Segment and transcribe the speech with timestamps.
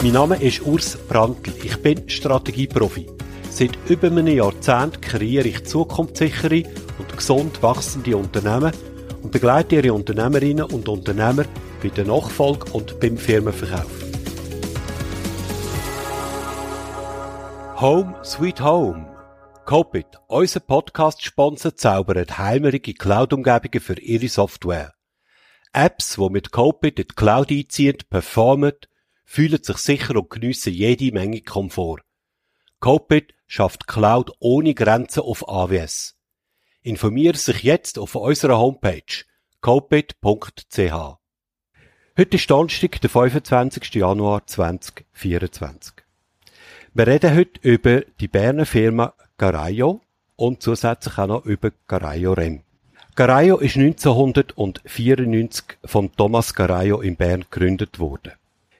[0.00, 1.52] Mein Name ist Urs Brandl.
[1.64, 3.08] Ich bin Strategieprofi.
[3.50, 6.62] Seit über einem Jahrzehnt kreiere ich zukunftssichere
[7.00, 8.72] und gesund wachsende Unternehmen
[9.24, 11.46] und begleite ihre Unternehmerinnen und Unternehmer
[11.82, 13.90] bei der Nachfolge und beim Firmenverkauf.
[17.80, 19.04] Home Sweet Home.
[19.64, 24.92] Copit, unser Podcast-Sponsor, zaubert heimerige Cloud-Umgebungen für ihre Software.
[25.72, 28.74] Apps, die mit Copit in die Cloud einziehen, performen,
[29.28, 32.00] fühlen sich sicher und geniessen jede Menge Komfort.
[32.80, 36.16] Copit schafft Cloud ohne Grenzen auf AWS.
[36.80, 39.26] Informiere sich jetzt auf unserer Homepage
[39.60, 41.18] copit.ch.
[42.16, 43.96] Heute ist Donnerstag, der 25.
[43.96, 45.92] Januar 2024.
[46.94, 50.00] Wir reden heute über die Berner Firma Garayo
[50.36, 52.62] und zusätzlich auch noch über Garayo Rem.
[53.14, 58.32] Garayo ist 1994 von Thomas Garayo in Bern gegründet worden.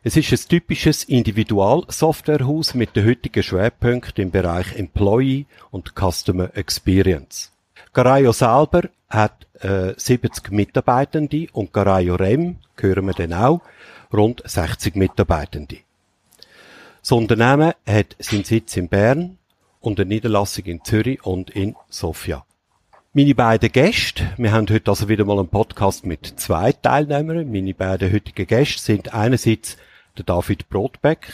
[0.04, 7.50] Es ist ein typisches Individualsoftwarehaus mit den heutigen Schwerpunkten im Bereich Employee und Customer Experience.
[7.92, 13.60] Garayo selber hat äh, 70 Mitarbeitende und Garayo Rem, hören wir dann auch,
[14.12, 15.78] rund 60 Mitarbeitende.
[17.00, 19.36] Das Unternehmen hat seinen Sitz in Bern
[19.80, 22.44] und eine Niederlassung in Zürich und in Sofia.
[23.14, 27.50] Meine beiden Gäste, wir haben heute also wieder mal einen Podcast mit zwei Teilnehmern.
[27.50, 29.76] Meine beiden heutigen Gäste sind einerseits
[30.18, 31.32] der David Brotbeck.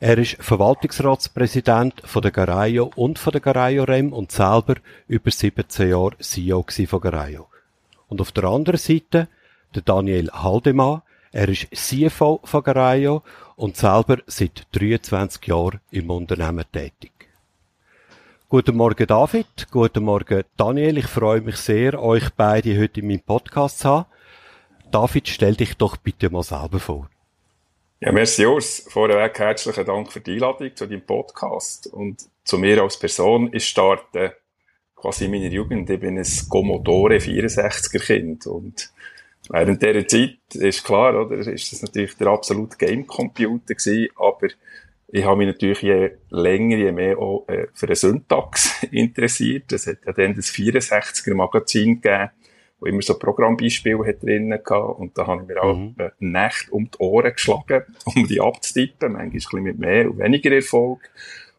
[0.00, 5.90] Er ist Verwaltungsratspräsident von der Garayo und von der Garayo Rem und selber über 17
[5.90, 7.48] Jahre CEO von Garayo.
[8.08, 9.28] Und auf der anderen Seite
[9.74, 11.02] der Daniel Haldemann.
[11.32, 13.22] Er ist CFO von Garayo
[13.56, 17.12] und selber seit 23 Jahren im Unternehmen tätig.
[18.48, 20.98] Guten Morgen David, guten Morgen Daniel.
[20.98, 24.06] Ich freue mich sehr, euch beide heute in meinem Podcast zu haben.
[24.90, 27.10] David, stell dich doch bitte mal selber vor.
[28.06, 28.86] Ja, merci Urs.
[28.88, 31.88] Vorweg herzlichen Dank für die Einladung zu deinem Podcast.
[31.88, 34.36] Und zu mir als Person, ich starte
[34.94, 35.90] quasi in meiner Jugend.
[35.90, 38.46] Ich bin ein Commodore 64er Kind.
[38.46, 38.92] Und
[39.48, 44.50] während dieser Zeit ist klar, oder, ist das natürlich der absolute Game-Computer gewesen, aber
[45.08, 49.72] ich habe mich natürlich je länger, je mehr auch äh, für den Syntax interessiert.
[49.72, 52.30] Es hat ja dann das 64er Magazin gegeben
[52.78, 54.98] wo immer so Programmbeispiele hat drinnen gehabt.
[54.98, 55.94] Und da habe ich mir auch mhm.
[55.98, 59.12] äh, Nacht um die Ohren geschlagen, um die abzutippen.
[59.12, 61.10] Manchmal ein bisschen mit mehr und weniger Erfolg.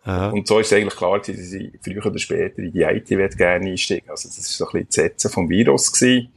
[0.04, 0.30] Aha.
[0.30, 3.08] Und so ist es eigentlich klar gewesen, dass ich früher oder später in die IT
[3.38, 6.30] gerne einsteigen Also das ist so ein bisschen das Setzen vom Virus gewesen.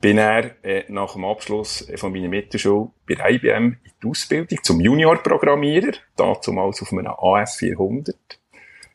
[0.00, 4.80] Bin er äh, nach dem Abschluss von meiner Mittelschule bei IBM in die Ausbildung zum
[4.80, 8.14] Junior-Programmierer, damals auf einem AS400.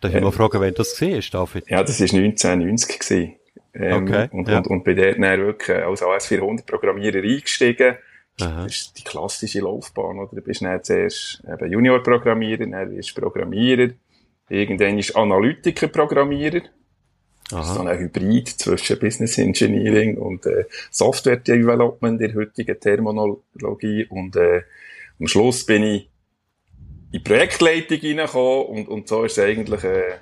[0.01, 1.69] Darf ich mal äh, fragen, wenn das war, David?
[1.69, 3.38] Ja, das war 1990 gewesen.
[3.73, 4.57] Ähm, okay, und, ja.
[4.57, 7.97] und, und bin dort dann wirklich als AS400-Programmierer eingestiegen.
[8.41, 8.63] Aha.
[8.63, 10.35] Das ist die klassische Laufbahn, oder?
[10.35, 13.89] Du bist dann zuerst eben Junior-Programmierer, dann wirst du Programmierer,
[14.49, 16.61] irgendwann ist Analytiker-Programmierer.
[17.49, 22.79] Das ist so ein Hybrid zwischen Business Engineering und äh, Software Development in der heutigen
[22.79, 24.05] Terminologie.
[24.07, 24.61] Und äh,
[25.19, 26.09] am Schluss bin ich
[27.11, 30.17] in die Projektleitung reingekommen und, und so ist es eigentlich äh,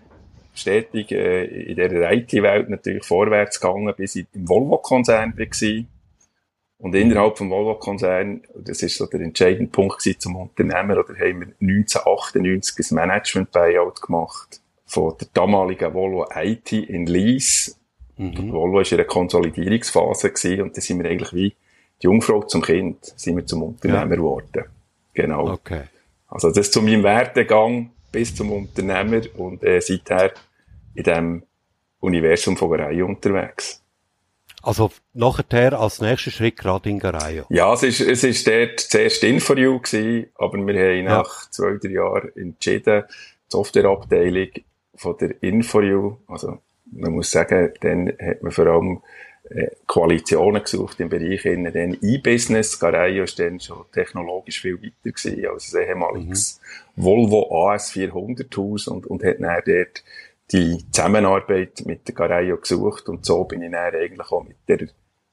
[0.57, 5.85] stetig äh, in der IT-Welt natürlich vorwärts gegangen, bis ich im Volvo-Konzern war.
[6.79, 11.47] Und innerhalb vom Volvo-Konzern, das ist so der entscheidende Punkt zum Unternehmer, oder haben wir
[11.59, 17.75] 1998 ein Management-Buyout gemacht von der damaligen Volvo IT in Lease.
[18.17, 18.51] Mhm.
[18.51, 21.56] Volvo war in einer Konsolidierungsphase gewesen, und da sind wir eigentlich wie
[22.01, 24.47] die Jungfrau zum Kind, sind wir zum Unternehmer geworden.
[24.56, 24.63] Ja.
[25.13, 25.53] Genau.
[25.53, 25.84] Okay.
[26.28, 30.31] Also das zu meinem Werdegang bis zum Unternehmer und äh, seither
[30.97, 31.44] in diesem
[31.99, 33.84] Universum von Gareio unterwegs.
[34.64, 37.46] Also nachher als nächster Schritt gerade in Gareio?
[37.49, 41.17] Ja, es ist, es ist dort zuerst InfoU gewesen, aber wir haben ja.
[41.20, 43.14] nach zwei, drei Jahren entschieden, die
[43.49, 44.49] Softwareabteilung
[44.96, 46.58] von der InfoU, also
[46.91, 49.02] man muss sagen, dann hat man vor allem
[49.50, 52.79] äh, Koalitionen gesucht im Bereich in den E-Business.
[52.79, 56.59] Gareio ist dann schon technologisch viel weiter gewesen als ein ehemaliges
[56.96, 57.03] mhm.
[57.03, 60.03] Volvo AS400 Haus und, und hat dann dort
[60.52, 64.88] die Zusammenarbeit mit der Gareio gesucht und so bin ich dann eigentlich auch mit der,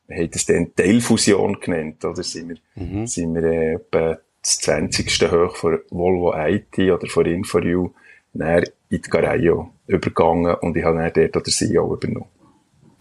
[0.07, 3.07] wir haben das dann Teilfusion genannt, oder sind wir, mhm.
[3.07, 5.33] sind wir äh, etwa das 20.
[5.33, 7.95] hoch von Volvo IT oder von InfoU
[8.35, 12.29] dann in die Garaio übergegangen und ich habe dann dort den CEO übernommen.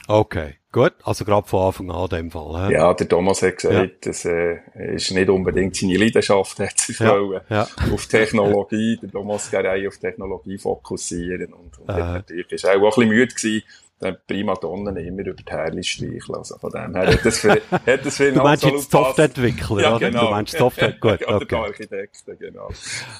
[0.07, 0.93] Okay, gut.
[1.03, 2.67] Also gerade von Anfang an in dem Fall.
[2.67, 2.73] He?
[2.73, 3.87] Ja, der Thomas hat gesagt, ja.
[4.01, 4.57] das äh,
[4.95, 7.11] ist nicht unbedingt seine Leidenschaft, hat sich ja.
[7.11, 7.67] wollen, ja.
[7.93, 11.99] auf Technologie, der Thomas Gerei auf Technologie fokussieren und, und äh.
[11.99, 13.63] natürlich ist auch, auch ein bisschen müde gewesen,
[13.99, 16.35] dann Primadonnen immer über die Herrlich streicheln.
[16.35, 19.95] Also von dem her hat das für, hat das für Du meinst jetzt Softwareentwickler, ja,
[19.95, 20.09] oder?
[20.09, 20.25] Genau.
[20.25, 21.55] Du meinst Software, gut, okay.
[21.55, 22.69] Oder Architekten, genau.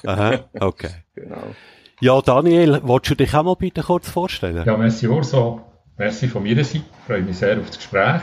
[0.04, 0.90] Aha, okay.
[1.14, 1.54] genau.
[2.00, 4.64] Ja, Daniel, willst du dich auch mal bitte kurz vorstellen?
[4.66, 5.73] Ja, merci Urso.
[5.96, 6.78] Merci von meiner Seite.
[6.78, 8.22] Ich freue mich sehr auf das Gespräch.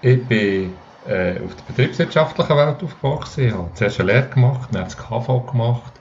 [0.00, 0.74] Ich bin
[1.04, 3.46] äh, auf der betriebswirtschaftlichen Welt aufgewachsen.
[3.48, 6.00] Ich habe zuerst eine Lehre gemacht, dann das KV gemacht,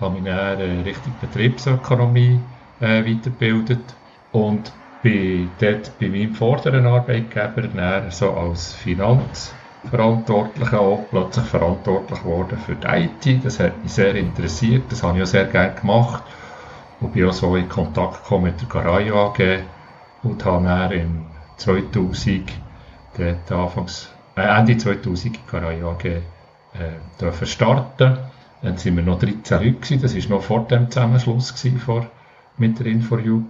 [0.00, 2.40] habe mich dann äh, Richtung Betriebsökonomie
[2.80, 3.96] äh, weitergebildet
[4.30, 4.72] und
[5.02, 12.76] bin dort bei meinem vorderen Arbeitgeber dann so als Finanzverantwortlicher auch plötzlich verantwortlich geworden für
[12.76, 13.44] die IT.
[13.44, 16.24] Das hat mich sehr interessiert, das habe ich auch sehr gerne gemacht
[16.98, 19.66] und bin auch so in Kontakt gekommen mit der Garage AG
[20.22, 21.26] und habe dann im
[21.56, 22.52] 2000,
[23.16, 26.20] dort Anfangs, äh, Ende 2000 in AG äh,
[27.20, 28.18] dürfen starten.
[28.62, 30.02] Dann sind wir noch 13 Leute gewesen.
[30.02, 32.06] Das war noch vor dem Zusammenschluss gewesen, vor,
[32.58, 33.42] mit der InfoU.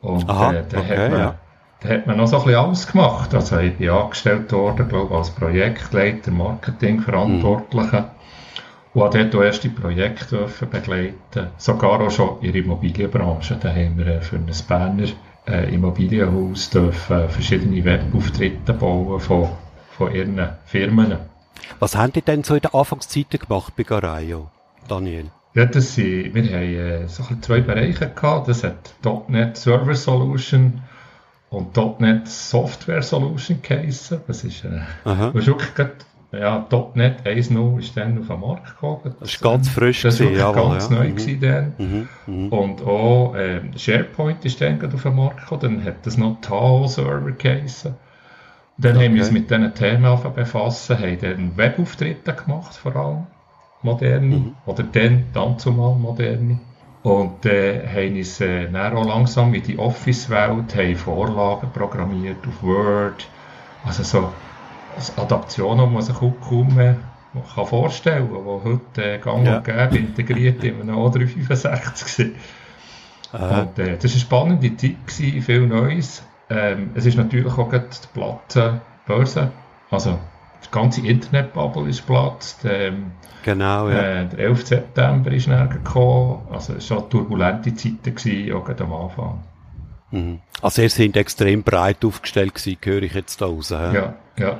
[0.00, 1.34] Und Aha, äh, da, okay, hat man, ja.
[1.80, 3.34] da hat man noch so ein bisschen alles gemacht.
[3.34, 8.00] Also ich bin angestellt worden, glaube als Projektleiter, Marketingverantwortlicher.
[8.00, 8.10] Mhm.
[8.92, 13.56] Und habe dort auch erste Projekte begleiten Sogar auch schon in der Immobilienbranche.
[13.60, 15.06] Da haben wir äh, für ein Berner
[15.46, 19.48] äh, Immobilienhaus dürfen verschiedene Webauftritte bauen von,
[19.92, 21.16] von ihren Firmen.
[21.78, 24.50] Was haben die denn so in der Anfangszeit gemacht bei Garaio,
[24.88, 25.30] Daniel?
[25.54, 28.48] Ja, das sind, wir haben äh, so zwei Bereiche gehabt.
[28.48, 28.94] Das hat
[29.28, 30.82] .NET Server Solution
[31.48, 34.20] und .NET Software Solution geheissen.
[34.26, 35.74] Das ist, äh, das ist wirklich
[36.32, 39.14] ja, .NET 1.0 ist dann auf den Markt gekommen.
[39.18, 40.02] Das war ganz frisch.
[40.02, 40.96] Das war jawohl, ganz ja.
[40.96, 41.40] neu mhm.
[41.40, 41.72] dann.
[41.78, 42.08] Mhm.
[42.26, 42.48] Mhm.
[42.48, 45.60] Und auch äh, SharePoint ist dann auf den Markt gekommen.
[45.60, 47.94] Dann hat das noch Tao-Server geheissen.
[48.78, 49.06] Dann okay.
[49.06, 53.26] haben wir uns mit diesen Themen befassen, haben dann Webauftritte gemacht, vor allem
[53.82, 54.54] moderne, mhm.
[54.66, 56.60] oder dann, dann zumal moderne.
[57.02, 62.62] Und äh, haben uns äh, dann auch langsam in die Office-Welt, haben Vorlagen programmiert auf
[62.62, 63.26] Word,
[63.84, 64.32] also so
[65.16, 66.96] Adaptionen, die man sich kaum mehr
[67.54, 72.36] kann vorstellen kann, die heute äh, gang und gäbe integriert in einem O365 sind.
[73.32, 76.22] Und, äh, das war eine spannende Zeit, gewesen, viel Neues.
[76.48, 77.80] Ähm, es ist natürlich auch die
[78.12, 79.52] platte Börse,
[79.90, 80.18] also
[80.64, 82.64] die ganze Internetbubble ist platzt.
[82.64, 83.12] Ähm,
[83.44, 84.22] genau, ja.
[84.22, 84.66] Äh, der 11.
[84.66, 89.44] September ist näher gekommen, also es waren turbulente Zeiten, gewesen, auch am Anfang.
[90.10, 90.40] Mhm.
[90.60, 93.70] Also ihr seid extrem breit aufgestellt gewesen, höre ich jetzt da raus.
[93.70, 94.58] Ja, ja.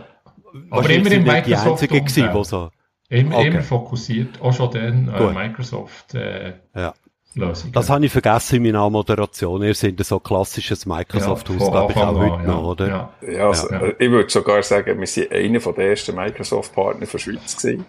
[0.71, 1.83] Aber immer im Microsoft.
[1.83, 2.71] Die gewesen, wo so.
[3.09, 3.49] Immer, okay.
[3.49, 6.95] immer fokussiert, auch schon dann äh, Microsoft äh, ja.
[7.35, 7.73] Lösungen.
[7.73, 9.63] Das habe ich vergessen in meiner Moderation.
[9.63, 12.89] Ihr seid so klassisches Microsoft-Haus, ja, glaube ich, auch heute noch, oder?
[12.89, 13.83] Ja, ja, also, ja.
[13.99, 17.85] ich würde sogar sagen, wir sind einer der ersten Microsoft-Partner der Schweiz gewesen.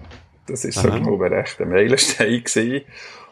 [0.47, 2.81] Das ist so, glaube ich, recht ein Meilenstein gewesen.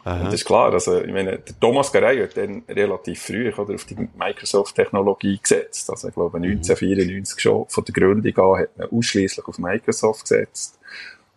[0.04, 0.18] Aha.
[0.18, 3.74] Und das ist klar, also, ich meine, der Thomas Garey hat dann relativ früh oder,
[3.74, 5.90] auf die Microsoft-Technologie gesetzt.
[5.90, 7.40] Also, ich glaube, 1994 mhm.
[7.40, 10.78] schon von der Gründung an hat man ausschließlich auf Microsoft gesetzt.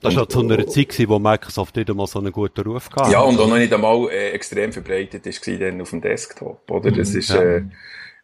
[0.04, 3.12] Das war zu einer Zeit, wo Microsoft nicht einmal so einen guten Ruf hatte.
[3.12, 6.92] Ja, und auch noch nicht einmal äh, extrem verbreitet ist dann auf dem Desktop, oder?
[6.92, 7.42] Das mhm, ist, ja.
[7.42, 7.64] äh,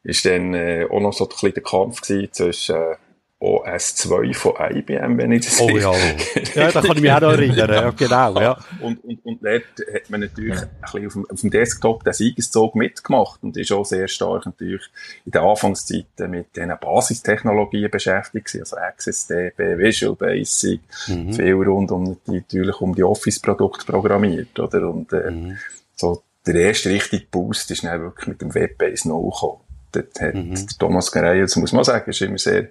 [0.03, 2.96] ist dann äh, auch noch so ein bisschen der Kampf gewesen zwischen äh,
[3.41, 5.93] OS2 von IBM, wenn ich das Oh ja,
[6.55, 8.58] ja, da kann ich mich auch noch erinnern, ja, genau, ja.
[8.81, 10.63] Und, und, und dort hat man natürlich ja.
[10.63, 14.46] ein bisschen auf dem, auf dem Desktop den Siegeszug mitgemacht und ist auch sehr stark
[14.46, 14.84] natürlich
[15.25, 21.34] in den Anfangszeiten mit diesen Basistechnologien beschäftigt also AccessDB, Visual Basic, mhm.
[21.34, 24.89] viel rund um, natürlich um die Office-Produkte programmiert, oder?
[24.89, 25.58] Und, äh, mhm.
[25.96, 29.62] so, der erste richtige Boost ist dann wirklich mit dem Webbase noch gekommen.
[29.91, 30.67] Dort hat mhm.
[30.77, 32.69] Thomas Gerey, das muss man sagen, ist immer sehr,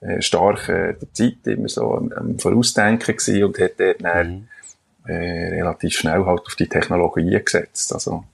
[0.00, 4.48] äh, stark äh, der Zeit immer so am, am Vorausdenken gewesen und hat dort dann,
[5.04, 5.10] mhm.
[5.10, 7.92] äh, relativ schnell halt auf die Technologie gesetzt.
[7.92, 8.24] Also,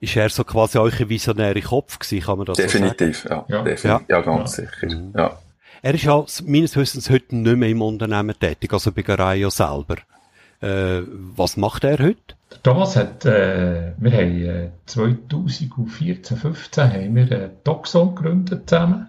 [0.00, 3.44] ist er so quasi euer visionäre Kopf gewesen, kann man das definitiv, so sagen?
[3.48, 3.64] Ja, ja.
[3.64, 4.64] definitiv, ja, ganz ja.
[4.64, 5.12] sicher, mhm.
[5.16, 5.38] ja.
[5.82, 9.96] Er ist ja meines Wissens heute nicht mehr im Unternehmen tätig, also bei Garaio selber.
[10.60, 12.34] Äh, was macht er heute?
[12.62, 19.06] Thomas hat, äh, wir haben äh, 2014, 15 haben wir äh, Doxon gegründet zusammen.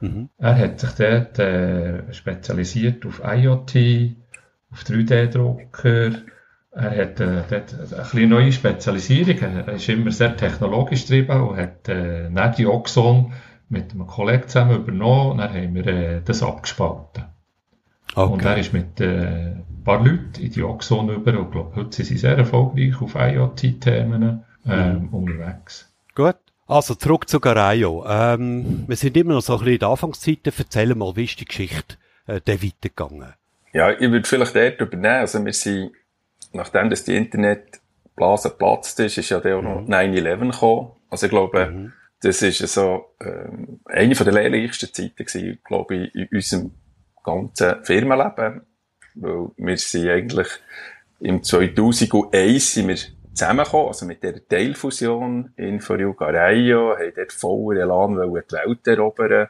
[0.00, 0.28] Mhm.
[0.38, 4.16] Er hat sich dort äh, spezialisiert auf IoT,
[4.70, 6.12] auf 3D-Drucker.
[6.70, 9.38] Er hat äh, dort eine neue Spezialisierung.
[9.38, 13.32] Er ist immer sehr technologisch getrieben und hat äh, die Oxon
[13.68, 17.24] mit einem Kollegen zusammen übernommen und dann haben wir äh, das abgespalten.
[18.14, 18.32] Okay.
[18.32, 21.96] Und er ist mit äh, ein paar Leuten in die Oxon über und glaube, heute
[21.96, 25.08] sind sie sehr erfolgreich auf IoT-Themen ähm, mhm.
[25.08, 25.92] unterwegs.
[26.14, 26.36] Gut.
[26.68, 28.04] Also zurück zu Garayo.
[28.06, 30.38] Ähm, wir sind immer noch so ein bisschen in der Anfangszeit.
[30.44, 31.96] Erzähl mal, wie ist die Geschichte
[32.26, 33.32] äh, der weitergegangen?
[33.72, 35.20] Ja, ich würde vielleicht dort übernehmen.
[35.20, 35.92] Also wir sind,
[36.52, 39.94] nachdem das die Internetblase geplatzt ist, ist ja der auch noch mhm.
[39.94, 40.90] 9-11 gekommen.
[41.08, 41.92] Also ich glaube, mhm.
[42.20, 46.72] das ist so ähm, eine von der lehrreichsten Zeiten gewesen, glaube ich, in unserem
[47.24, 48.60] ganzen Firmenleben.
[49.14, 50.48] Weil wir sind eigentlich
[51.20, 52.96] im 2001 sind wir
[53.38, 59.48] zusammengekommen, also mit der Teilfusion in Foriugareio, haben dort voller Elan die Welt erobern.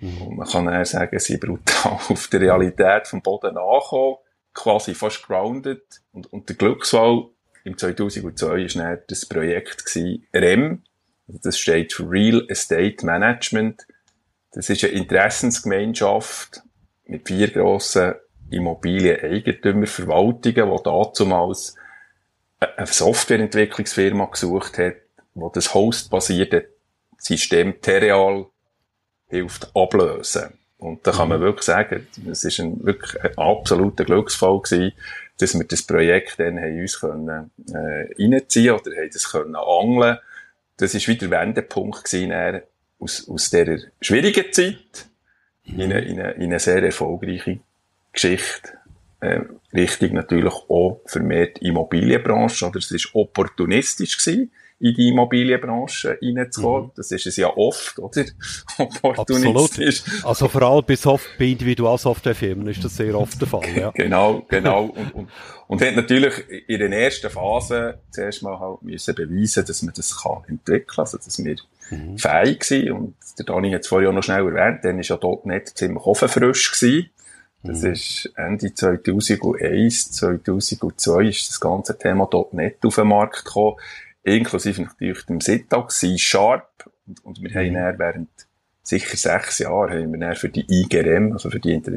[0.00, 0.22] Mhm.
[0.22, 4.16] Und man kann dann sagen, sie brutal auf die Realität vom Boden angekommen,
[4.52, 5.82] quasi fast grounded.
[6.12, 7.26] Und, und der Glücksfall
[7.64, 10.82] im 2002 war dann das Projekt gewesen, REM.
[11.28, 13.86] Also das steht für Real Estate Management.
[14.52, 16.62] Das ist eine Interessensgemeinschaft
[17.06, 18.14] mit vier grossen
[18.50, 21.76] Immobilieneigentümerverwaltungen, die dazumals
[22.64, 24.96] eine Softwareentwicklungsfirma gesucht hat,
[25.34, 26.68] die das hostbasierte
[27.18, 28.46] System Terreal
[29.28, 30.58] hilft ablösen.
[30.78, 31.44] Und da kann man mhm.
[31.44, 34.92] wirklich sagen, es ist ein wirklich ein absoluter Glücksfall gewesen,
[35.38, 40.18] dass wir das Projekt dann haben uns können, äh, reinziehen oder haben das können angeln.
[40.76, 42.62] Das ist wieder Wendepunkt gewesen,
[42.98, 45.08] aus, aus dieser schwierigen Zeit
[45.64, 47.60] in eine, in eine, in eine sehr erfolgreiche
[48.12, 48.72] Geschichte.
[49.22, 54.50] Äh, richtig natürlich auch vermehrt Immobilienbranche, oder es ist opportunistisch gewesen
[54.82, 56.86] in die Immobilienbranche reinzukommen.
[56.86, 56.92] Mhm.
[56.96, 58.24] Das ist es ja oft, oder?
[58.78, 60.00] Opportunistisch.
[60.00, 60.26] Absolut.
[60.26, 63.92] Also vor allem bei, Soft bei Individualsoftwarefirmen ist das sehr oft der Fall, ja.
[63.92, 64.86] genau, genau.
[64.86, 65.28] Und, und,
[65.68, 66.34] und hat natürlich
[66.66, 71.16] in der ersten Phase zuerst mal halt müssen beweisen, dass man das kann entwickeln, also
[71.16, 71.56] dass wir
[71.90, 72.18] mhm.
[72.18, 72.90] fähig sind.
[72.90, 75.78] Und der Dani hat es vorhin auch noch schnell erwähnt, dann ist ja dort nicht
[75.78, 77.10] ziemlich offenfrisch gewesen.
[77.62, 77.92] Das mhm.
[77.92, 83.76] ist Ende 2001, 2002 ist das ganze Thema dort nicht auf den Markt gekommen
[84.22, 86.90] inklusive natürlich dem Syntax, C-Sharp.
[87.06, 87.56] Und, und wir mhm.
[87.56, 88.28] haben dann während
[88.82, 91.92] sicher sechs Jahren haben wir dann für die IGRM, also für die Inter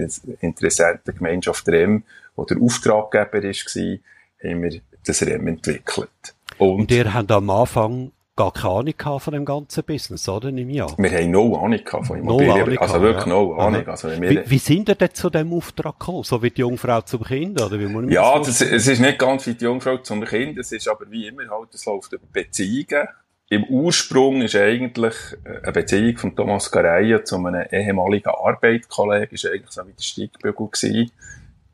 [1.13, 2.03] Gemeinschaft REM,
[2.35, 3.97] wo der Auftraggeber war,
[4.43, 6.09] haben wir das REM entwickelt.
[6.57, 10.49] Und, und ihr habt am Anfang gar keine Ahnung von dem ganzen Business, oder?
[10.49, 10.93] Im Jahr.
[10.97, 12.73] Wir haben no Ahnung von Immobilien.
[12.73, 13.31] No also wirklich ja.
[13.31, 13.87] no Ahnung.
[13.87, 16.23] Also wie, wie sind ihr denn zu dem Auftrag gekommen?
[16.23, 19.47] So wie die Jungfrau zum Kind, oder wie muss Ja, das, es ist nicht ganz
[19.47, 20.57] wie die Jungfrau zum Kind.
[20.57, 23.07] Es ist aber wie immer halt, es läuft über Beziehungen.
[23.47, 25.13] Im Ursprung ist eigentlich
[25.43, 30.03] äh, eine Beziehung von Thomas Gareia zu einem ehemaligen Arbeitskollegen, ist eigentlich so wie der
[30.03, 31.11] Steigbügel gewesen.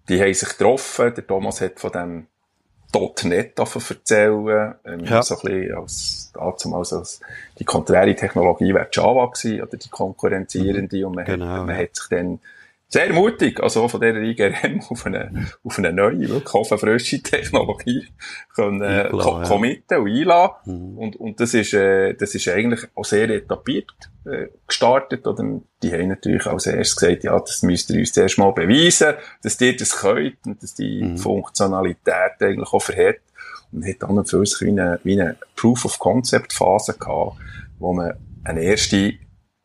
[0.09, 1.13] Die haben sich getroffen.
[1.15, 2.27] Der Thomas hat von dem
[2.93, 5.21] .NET erzählen, ähm, ja.
[5.21, 6.31] so ein bisschen als,
[6.63, 7.19] damals als,
[7.59, 11.05] die konträre Technologie wäre Java gewesen, oder die konkurrenzierende, mhm.
[11.05, 12.39] und man, genau, hat, man hat sich dann
[12.93, 17.23] sehr mutig, also von dieser IGRM auf eine, auf eine neue, wirklich auf eine frische
[17.23, 18.05] Technologie
[18.53, 20.55] können, äh, Klar, committen und einladen.
[20.65, 20.97] Mhm.
[20.97, 23.93] Und, und das ist, äh, das ist eigentlich auch sehr etabliert,
[24.25, 25.61] äh, gestartet, oder?
[25.81, 29.59] Die haben natürlich als erstes gesagt, ja, das müsst ihr uns zuerst mal beweisen, dass
[29.61, 31.17] ihr das könnt und dass die mhm.
[31.17, 33.21] Funktionalität eigentlich auch verhält.
[33.71, 37.37] Und hat dann für uns wie eine, wie eine Proof of Concept Phase gehabt,
[37.79, 39.13] wo man eine erste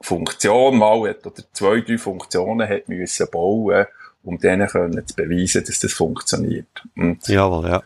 [0.07, 3.87] Funktion mal hat, oder zwei, drei Funktionen hat müssen bauen,
[4.23, 6.69] um denen können zu beweisen, dass das funktioniert.
[6.97, 7.83] Und Jawohl, ja.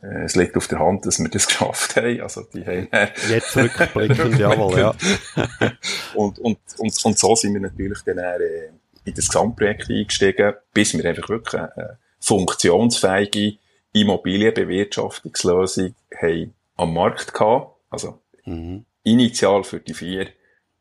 [0.00, 2.20] Äh, es liegt auf der Hand, dass wir das geschafft haben.
[2.20, 2.86] Also, die haben,
[3.28, 4.94] Jetzt rückblickend, jawohl, ja.
[6.14, 8.68] und, und, und, und so sind wir natürlich dann äh,
[9.04, 13.58] in das Gesamtprojekt eingestiegen, bis wir einfach wirklich eine funktionsfähige
[13.92, 17.74] Immobilienbewirtschaftungslösung haben am Markt gehabt.
[17.90, 18.84] Also, mhm.
[19.02, 20.28] initial für die vier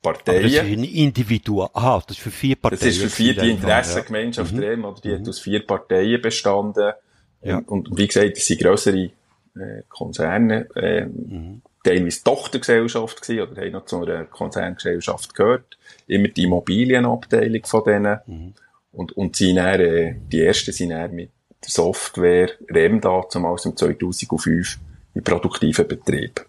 [0.06, 0.38] Parteien.
[0.38, 1.70] Aber das ist ein Individuum.
[1.74, 2.80] Aha, das ist für vier Parteien.
[2.80, 4.76] Das ist für vier die Interessengemeinschaft ja.
[4.76, 4.86] mhm.
[4.86, 5.20] oder die mhm.
[5.20, 6.94] hat aus vier Parteien bestanden.
[7.42, 7.58] Ja.
[7.58, 9.12] Und, und wie gesagt, das sind grössere
[9.56, 11.62] äh, Konzerne, äh, mhm.
[11.84, 15.78] teilweise Tochtergesellschaft gewesen, oder haben noch zu einer Konzerngesellschaft gehört.
[16.08, 18.20] Immer die Immobilienabteilung von denen.
[18.26, 18.54] Mhm.
[18.92, 21.32] Und, und sind dann, äh, die ersten sind dann mit
[21.64, 24.80] der Software REMDA, zumal im 2005,
[25.16, 26.46] in produktiven Betrieb.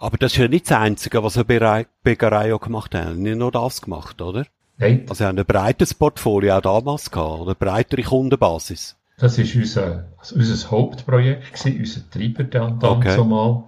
[0.00, 3.16] Aber das ist ja nicht das Einzige, was eine Bäckerei auch gemacht hat.
[3.16, 4.46] Nicht nur das gemacht, oder?
[4.78, 5.02] Nein.
[5.02, 7.46] Also, sie haben ein breites Portfolio auch damals gehabt, oder?
[7.50, 8.96] Eine breitere Kundenbasis.
[9.18, 13.16] Das ist unser, also unser Hauptprojekt gewesen, unser Treiber dann, dann okay.
[13.16, 13.64] zumal.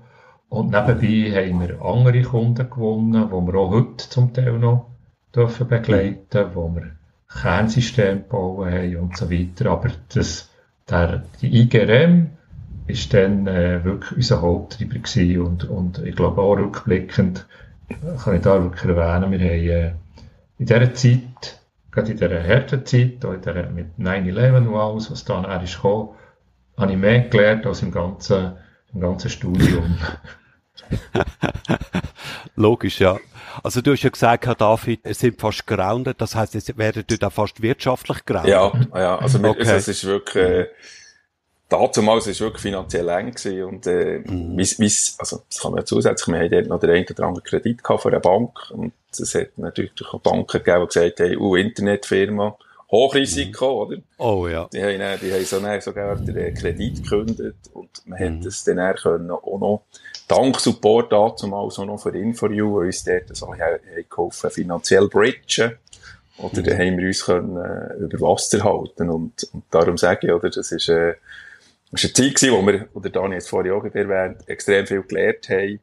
[0.48, 4.86] Und nebenbei haben wir andere Kunden gewonnen, die wir auch heute zum Teil noch
[5.34, 6.92] dürfen begleiten, wo wir
[7.40, 9.70] Kernsysteme bauen haben und so weiter.
[9.70, 10.50] Aber das,
[10.88, 12.30] der, die IGRM,
[12.90, 17.46] ist dann äh, wirklich unser Haupttreiber gewesen und, und ich glaube auch rückblickend
[18.22, 19.92] kann ich da wirklich erwähnen, wir haben äh,
[20.58, 25.10] in dieser Zeit, gerade in dieser harten Zeit, auch in dieser, mit 9-11 und alles,
[25.10, 26.10] was dann er ist gekommen,
[26.76, 28.52] habe ich mehr gelernt als im ganzen,
[28.92, 29.98] im ganzen Studium.
[32.56, 33.18] Logisch, ja.
[33.62, 37.04] Also du hast ja gesagt, Herr David, es sind fast grounded, das heißt, es werden
[37.06, 38.50] dort auch fast wirtschaftlich grounded.
[38.50, 39.62] Ja, ja, also, okay.
[39.62, 40.66] es ist wirklich, äh,
[41.70, 44.58] damals war es wirklich finanziell eng gewesen und, äh, mhm.
[44.58, 47.24] Weiss, weiss, also, das kann man ja zusätzlich, wir haben dort noch den einen oder
[47.24, 51.20] anderen Kredit gehabt von einer Bank und es hat natürlich auch Banken gegeben, die gesagt
[51.20, 52.56] haben, uh, Internetfirma,
[52.90, 53.80] Hochrisiko, mhm.
[53.80, 54.02] oder?
[54.18, 54.68] Oh, ja.
[54.72, 58.36] Die haben, dann, die haben so dann sogar den Kredit gekündigt und man mhm.
[58.38, 59.82] hat das dann können auch noch,
[60.26, 65.76] dank Support dazu mal so noch für InfoU, uns dort so haben geholfen, finanziell bridgen.
[66.38, 66.64] Oder mhm.
[66.64, 70.50] dann haben wir uns können, äh, über Wasser halten und, und darum sage ich, oder,
[70.50, 71.14] das ist, äh,
[71.92, 75.48] es war eine Zeit, wo wir, oder Dani jetzt vorhin auch erwähnt, extrem viel gelernt
[75.48, 75.80] haben.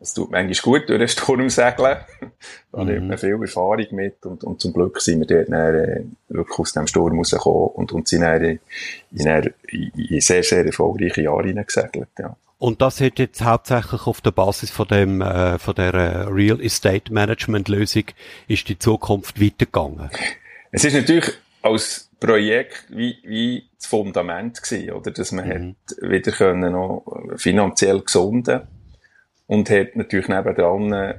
[0.00, 1.98] Es tut manchmal gut durch den Sturm segeln.
[2.72, 2.86] da mhm.
[2.86, 6.58] nimmt man viel Erfahrung mit und, und zum Glück sind wir dort dann, äh, wirklich
[6.58, 8.60] aus dem Sturm rausgekommen und, und sind dann in,
[9.10, 12.36] in, in sehr, sehr erfolgreiche Jahre hineingesegelt, ja.
[12.58, 16.60] Und das hat jetzt hauptsächlich auf der Basis von dem, äh, von der äh, Real
[16.60, 18.04] Estate Management Lösung
[18.48, 20.10] ist die Zukunft weitergegangen.
[20.72, 21.30] Es ist natürlich
[21.68, 25.10] als Projekt wie, wie das Fundament gewesen, oder?
[25.10, 25.52] Dass man mhm.
[25.52, 27.04] hat wieder können noch
[27.36, 28.62] finanziell gesunden
[29.46, 31.14] und hat natürlich nebendran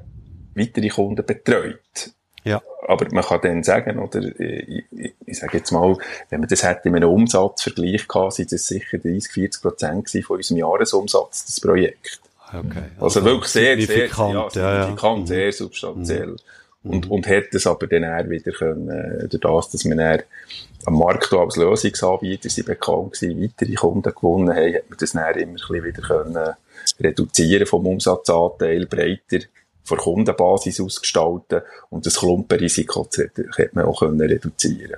[0.55, 2.11] weitere Kunden betreut.
[2.43, 2.61] Ja.
[2.87, 5.97] Aber man kann dann sagen, oder, ich, ich, ich sage jetzt mal,
[6.29, 10.37] wenn man das hätte in einem Umsatzvergleich gehabt, sind das sicher 30, 40 Prozent von
[10.37, 12.21] unserem Jahresumsatz, das Projekt.
[12.47, 12.85] Okay.
[12.99, 15.25] Also, also wirklich sehr, sehr, ja, signifikant, ja, ja.
[15.25, 15.51] sehr mhm.
[15.51, 16.27] substanziell.
[16.27, 16.37] Mhm.
[16.83, 20.21] Und, und hat es aber dann auch wieder können, äh, durch das, dass wir dann
[20.85, 25.35] am Markt als Lösungsanbieter sind bekannt gewesen, weitere Kunden gewonnen haben, hat man das dann
[25.35, 26.53] immer ein bisschen wieder können äh,
[27.01, 29.39] reduzieren vom Umsatzanteil, breiter
[29.83, 34.97] von Kundenbasis ausgestalten und das Klumpenrisiko hat man auch können reduzieren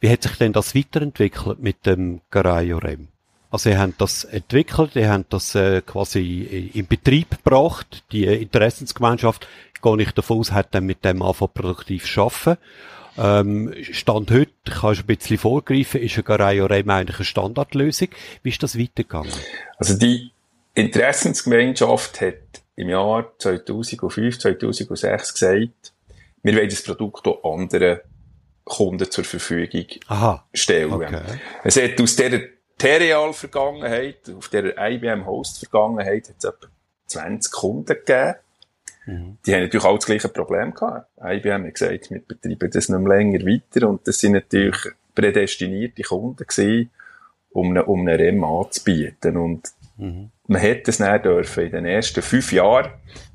[0.00, 3.11] Wie hat sich denn das weiterentwickelt mit dem Garayo Rem?
[3.52, 9.46] Also, ihr habt das entwickelt, ihr habt das äh, quasi in Betrieb gebracht, die Interessensgemeinschaft
[9.82, 12.58] gehe ich davon aus, hat dann mit dem anfangen produktiv arbeiten.
[13.18, 18.08] Ähm, Stand heute, kannst du ein bisschen vorgreifen, ist ein Garayo Rem eigentlich eine Standardlösung.
[18.42, 19.32] Wie ist das weitergegangen?
[19.76, 20.30] Also die
[20.74, 25.92] Interessensgemeinschaft hat im Jahr 2005, 2006 gesagt,
[26.42, 27.98] wir wollen das Produkt auch anderen
[28.64, 30.46] Kunden zur Verfügung Aha.
[30.54, 30.92] stellen.
[30.92, 31.20] Okay.
[31.64, 32.40] Es hat aus dieser
[32.82, 36.66] Terial-Vergangenheit, auf der IBM-Host-Vergangenheit, hat es etwa
[37.06, 38.34] 20 Kunden gegeben.
[39.06, 39.38] Mhm.
[39.46, 41.06] Die haben natürlich auch das gleiche Problem gehabt.
[41.22, 44.78] IBM hat gesagt, wir betreiben das nicht mehr länger weiter und das sind natürlich
[45.14, 46.90] prädestinierte Kunden gewesen,
[47.50, 49.36] um eine, um eine REM anzubieten.
[49.36, 50.30] Und mhm.
[50.48, 52.90] man hätte es dann dürfen in den ersten fünf Jahren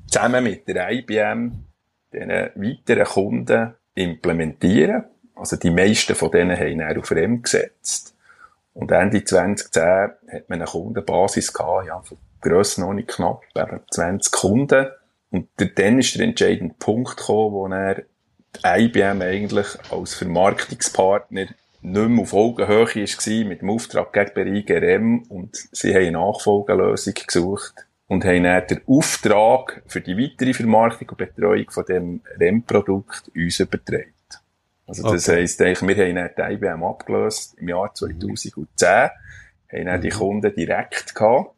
[0.08, 1.64] zusammen mit der IBM
[2.12, 5.04] diesen weiteren Kunden implementieren.
[5.34, 8.14] Also die meisten von denen haben dann auf REM gesetzt.
[8.78, 13.80] Und Ende 2010 hat man eine Kundenbasis gehabt, ja, von Grössen noch nicht knapp, eben
[13.90, 14.86] 20 Kunden.
[15.30, 18.04] Und dann ist der entscheidende Punkt gekommen, wo er
[18.64, 21.46] IBM eigentlich als Vermarktungspartner
[21.82, 27.74] nicht mehr auf Augenhöhe war mit dem Auftraggeber IGRM und sie haben eine Nachfolgelösung gesucht
[28.06, 33.58] und haben dann den Auftrag für die weitere Vermarktung und Betreuung von dem REM-Produkt uns
[33.58, 34.14] übertragen.
[34.88, 35.42] Also das okay.
[35.42, 40.12] heisst, wir haben dann die IBM abgelöst im Jahr 2010, haben dann die mhm.
[40.12, 41.54] Kunden direkt gehabt.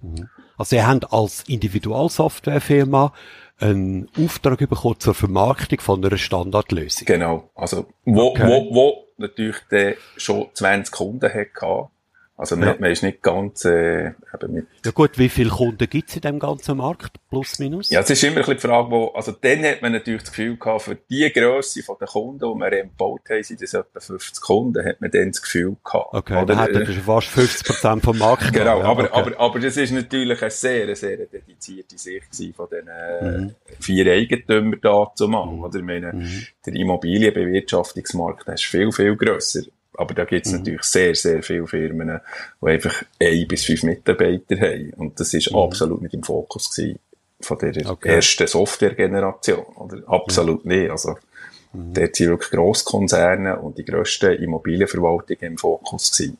[0.00, 0.28] Mhm.
[0.56, 3.12] Also ihr habt als Individualsoftwarefirma
[3.58, 7.04] einen Auftrag bekommen zur Vermarktung von einer Standardlösung.
[7.04, 7.50] Genau.
[7.54, 8.46] Also, wo, okay.
[8.46, 11.88] wo, wo natürlich der schon 20 Kunden hatte,
[12.36, 12.76] also man, ja.
[12.78, 14.66] man ist nicht ganz äh, eben mit...
[14.84, 17.18] Ja gut, wie viele Kunden gibt es in dem ganzen Markt?
[17.28, 17.90] Plus, minus?
[17.90, 19.08] Ja, es ist immer ein bisschen die Frage, wo...
[19.08, 22.70] Also dann hat man natürlich das Gefühl gehabt, für die Grösse der Kunden, die wir
[22.70, 26.14] gebaut haben, sind das etwa 50 Kunden, hat man dann das Gefühl gehabt.
[26.14, 29.12] Okay, Oder, dann hat er schon fast 50% vom Markt Genau, ja, aber, okay.
[29.12, 33.54] aber, aber das ist natürlich eine sehr, sehr dedizierte Sicht von den mhm.
[33.78, 35.58] vier Eigentümern da zu machen.
[35.58, 35.64] Mhm.
[35.64, 35.78] Oder?
[35.78, 36.46] Ich meine, mhm.
[36.64, 39.62] der Immobilienbewirtschaftungsmarkt ist viel, viel grösser.
[39.94, 40.58] Aber da gibt es mhm.
[40.58, 42.20] natürlich sehr, sehr viele Firmen,
[42.60, 44.92] die einfach ein bis fünf Mitarbeiter haben.
[44.96, 45.58] Und das ist mhm.
[45.58, 46.98] absolut nicht im Fokus gewesen
[47.40, 48.14] von der okay.
[48.14, 49.64] ersten Software-Generation.
[49.76, 50.70] Oder absolut ja.
[50.70, 50.90] nicht.
[50.90, 51.16] Also,
[51.72, 51.92] mhm.
[51.94, 56.38] dort sind wirklich Grosskonzerne und die grössten Immobilienverwaltungen im Fokus gewesen.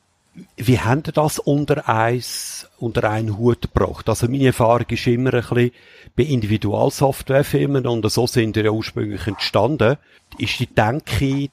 [0.57, 4.09] Wie haben Sie das unter eins, unter einen Hut gebracht?
[4.09, 5.71] Also meine Erfahrung ist immer ein bisschen
[6.15, 9.97] bei Individualsoftwarefirmen und so sind die ja ursprünglich entstanden,
[10.39, 11.49] ist die Denke,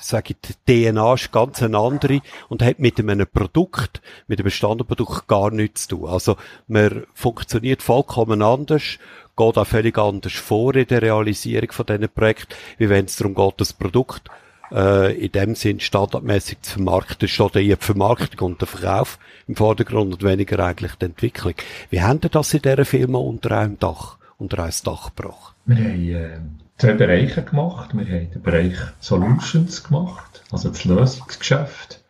[0.00, 4.50] sage ich, die DNA ist ganz eine andere und hat mit einem Produkt, mit einem
[4.50, 6.08] Standardprodukt gar nichts zu tun.
[6.08, 8.98] Also man funktioniert vollkommen anders,
[9.36, 13.34] geht auch völlig anders vor in der Realisierung von diesen Projekten, wie wenn es darum
[13.34, 14.28] geht, das Produkt
[14.72, 19.56] äh, in dem Sinn standardmäßig zu vermarkten, steht eher die Vermarktung und der Verkauf im
[19.56, 21.54] Vordergrund und weniger eigentlich die Entwicklung.
[21.90, 24.18] Wie haben Sie das in dieser Firma unter einem Dach?
[24.38, 25.54] unter ein Dach gebracht?
[25.66, 26.38] Wir haben äh,
[26.78, 27.94] zwei Bereiche gemacht.
[27.94, 32.02] Wir haben den Bereich Solutions gemacht, also das Lösungsgeschäft,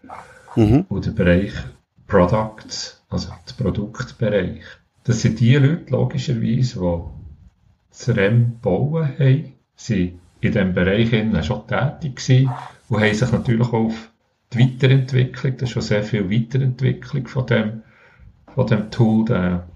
[0.56, 0.86] mhm.
[0.88, 1.52] und den Bereich
[2.06, 4.62] Products, also den Produktbereich.
[5.04, 7.02] Das sind die Leute, logischerweise, die
[7.90, 11.10] das REM bauen haben, sind in diesem Bereich
[11.44, 12.50] schon tätig gewesen
[12.88, 14.10] und haben sich natürlich auch auf
[14.52, 17.82] die Weiterentwicklung, das ist schon sehr viel Weiterentwicklung von dem,
[18.54, 19.66] von dem Tool, da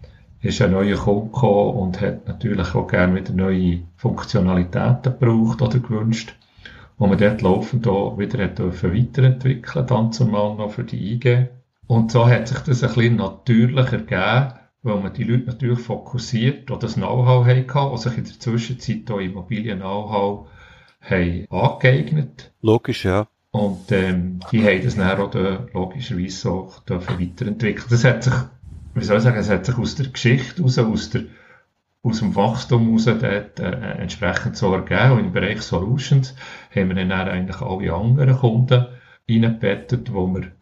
[0.41, 5.79] ist ein neuer Kunde gekommen und hat natürlich auch gerne wieder neue Funktionalitäten gebraucht oder
[5.79, 6.35] gewünscht,
[6.97, 11.47] wo man dort laufend auch wieder hat weiterentwickeln dann zumal noch für die IG.
[11.87, 14.53] Und so hat sich das ein bisschen natürlicher ergeben,
[14.83, 19.11] weil man die Leute natürlich fokussiert oder das Know-how hatten, die sich in der Zwischenzeit
[19.11, 20.47] auch Immobilien-Know-how
[21.01, 22.53] haben angeeignet.
[22.61, 23.29] Logisch, ja.
[23.51, 27.87] Und ähm, die haben das dann auch da, logischerweise dürfen weiterentwickeln.
[27.91, 28.35] Das hat sich,
[28.95, 31.23] wie soll ich sagen, es hat sich aus der Geschichte raus, aus, der,
[32.03, 35.13] aus dem Wachstum raus dort, äh, entsprechend so ergeben.
[35.13, 36.35] Und im Bereich Solutions
[36.75, 38.87] haben wir dann eigentlich alle anderen Kunden
[39.29, 40.53] reingebettet, wo wir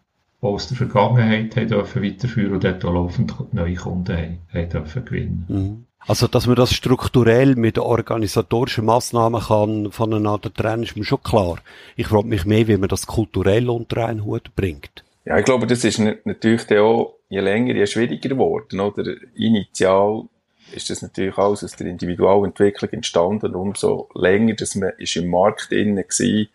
[0.40, 5.05] aus der Vergangenheit haben dürfen weiterführen und dort auch laufend neue Kunden haben, haben dürfen
[5.05, 5.44] gewinnen.
[5.49, 5.86] Mhm.
[6.01, 11.59] Also, dass man das strukturell mit organisatorischen Massnahmen kann voneinander trennen, ist mir schon klar.
[11.97, 15.05] Ich frage mich mehr, wie man das kulturell unter einen Hut bringt.
[15.25, 19.05] Ja, ich glaube, das ist natürlich auch je länger, je schwieriger geworden, oder?
[19.35, 20.29] Initial
[20.73, 23.55] ist das natürlich alles aus der Individualentwicklung entstanden.
[23.55, 26.47] Umso länger, dass man ist im Markt innen war,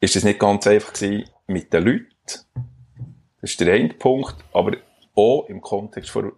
[0.00, 2.06] ist es nicht ganz einfach gewesen mit den Leuten.
[3.40, 4.34] Das ist der eine Punkt.
[4.52, 4.76] Aber
[5.14, 6.32] auch im Kontext von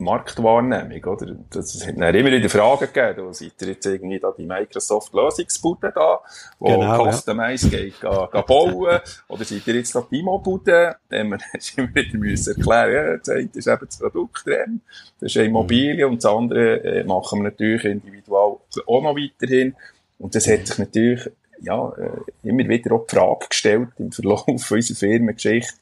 [0.00, 1.36] Marktwahrnehmung, oder?
[1.50, 5.92] Das hat dann immer wieder Fragen gegeben, wo seid ihr jetzt irgendwie da die Microsoft-Lösungsbude
[5.94, 6.20] da,
[6.58, 7.78] wo genau, Customize ja.
[7.78, 10.96] geht, ga, ga bauen, oder seid ihr jetzt da die Imo-Bude?
[11.08, 11.40] Dann haben
[11.76, 14.80] wir immer wieder müssen erklären, ja, das eine ist eben das Produkt drin,
[15.20, 19.74] das ist eine Immobilie, und das andere äh, machen wir natürlich individual auch noch weiterhin.
[20.18, 24.46] Und das hat sich natürlich, ja, äh, immer wieder auch die Frage gestellt im Verlauf
[24.48, 25.79] unserer Firmengeschichte,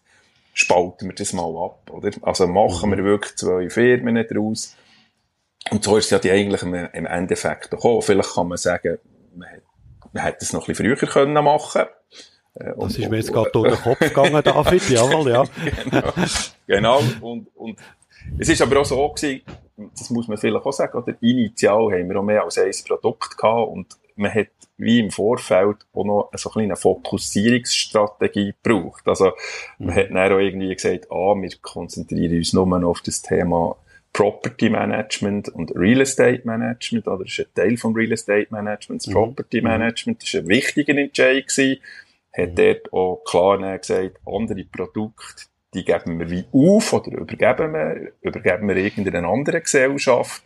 [0.59, 2.11] spalten wir das mal ab, oder?
[2.23, 4.77] Also machen wir wirklich zwei Firmen daraus.
[5.71, 8.03] Und so ist es ja die eigentlich im, im Endeffekt gekommen.
[8.03, 8.99] Vielleicht kann man sagen,
[9.37, 9.49] man,
[10.12, 11.83] man hätte es noch ein bisschen früher können machen
[12.55, 15.44] äh, das ist mir jetzt gerade durch den Kopf gegangen, David, jawohl, ja.
[15.85, 16.12] genau,
[16.66, 17.03] genau.
[17.21, 17.79] Und, und
[18.38, 19.42] es ist aber auch so gewesen,
[19.97, 21.14] das muss man vielleicht auch sagen, oder?
[21.21, 23.87] Initial haben wir auch mehr als ein Produkt gehabt und
[24.19, 29.07] man hat wie im Vorfeld auch noch so eine Fokussierungsstrategie gebraucht.
[29.07, 29.33] Also,
[29.79, 33.77] man hat dann auch irgendwie gesagt, ah, wir konzentrieren uns nur noch auf das Thema
[34.13, 39.03] Property Management und Real Estate Management, oder das ist ein Teil vom Real Estate Management,
[39.03, 39.13] das mhm.
[39.13, 39.69] Property mhm.
[39.69, 41.81] Management, das war ein wichtiger Entscheid gewesen,
[42.33, 42.55] hat mhm.
[42.55, 48.69] dort auch klar gesagt, andere Produkte, die geben wir wie auf oder übergeben wir, übergeben
[48.69, 50.43] wir irgendeiner anderen Gesellschaft.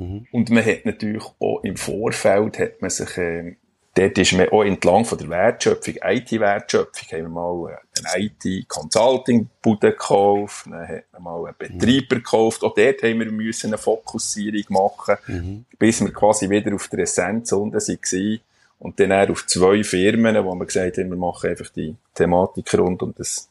[0.00, 0.26] Mhm.
[0.32, 3.56] Und man hat natürlich auch im Vorfeld hat man sich, äh,
[3.94, 10.64] dort ist man auch entlang von der Wertschöpfung, IT-Wertschöpfung, haben wir mal eine IT-Consulting-Bude gekauft,
[10.66, 12.22] dann hat man mal einen Betreiber mhm.
[12.22, 15.66] gekauft, auch dort haben wir müssen eine Fokussierung machen, mhm.
[15.78, 18.40] bis wir quasi wieder auf der Essenz unten waren.
[18.78, 23.02] Und dann auf zwei Firmen, wo wir gesagt haben, wir machen einfach die Thematik rund
[23.02, 23.50] um das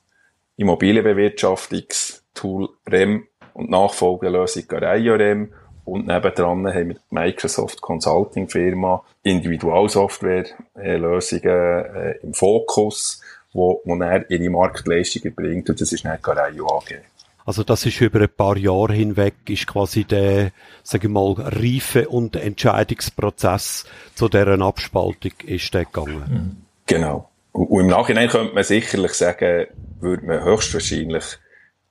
[0.58, 5.54] Immobilienbewirtschaftungstool REM und Nachfolgelösung Garaio REM
[5.92, 13.22] und nebendran haben wir die Microsoft Consulting Firma, Individualsoftware-Lösungen äh, im Fokus,
[13.54, 17.02] wo, wo er ihre Marktleistungen bringt und das ist nicht Garaio AG.
[17.46, 20.52] Also das ist über ein paar Jahre hinweg, ist quasi der,
[20.84, 26.24] sage ich mal, Reife- und Entscheidungsprozess zu deren Abspaltung ist der gegangen.
[26.30, 26.58] Mhm.
[26.86, 27.30] Genau.
[27.52, 29.66] Und im Nachhinein könnte man sicherlich sagen,
[30.00, 31.40] würde man höchstwahrscheinlich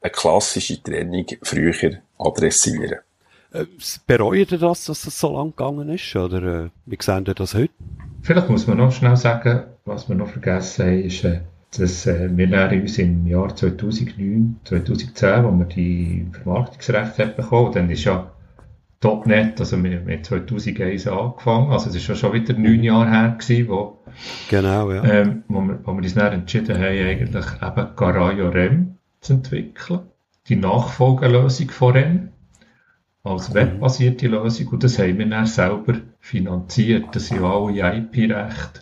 [0.00, 3.00] eine klassische Trennung früher adressieren.
[3.52, 3.64] Äh,
[4.06, 6.14] bereut ihr das, dass das so lang gegangen ist?
[6.16, 7.72] Oder äh, wie sehen ihr das heute?
[8.22, 11.40] Vielleicht muss man noch schnell sagen, was wir noch vergessen haben, ist, äh,
[11.76, 18.04] dass äh, wir uns im Jahr 2009, 2010, wo wir die Vermarktungsrechte bekommen, dann ist
[18.04, 18.30] ja
[19.00, 23.08] Topnet, also wir, wir haben 2001 angefangen, also es ist ja schon wieder neun Jahre
[23.08, 23.98] her gewesen, wo,
[24.50, 25.04] genau, ja.
[25.04, 30.00] ähm, wo, wir, wo wir uns dann entschieden haben, eigentlich eben Garayo REM zu entwickeln,
[30.48, 32.28] die Nachfolgelösung von REM
[33.28, 37.06] als webbasierte Lösung und das haben wir dann selber finanziert.
[37.12, 38.80] Das sind alle IP-Rechte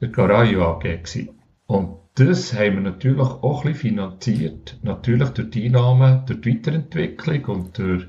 [0.00, 1.40] der Garayo AG gewesen.
[1.66, 4.78] Und das haben wir natürlich auch ein finanziert.
[4.82, 8.06] Natürlich durch die Einnahmen, durch die Weiterentwicklung und durch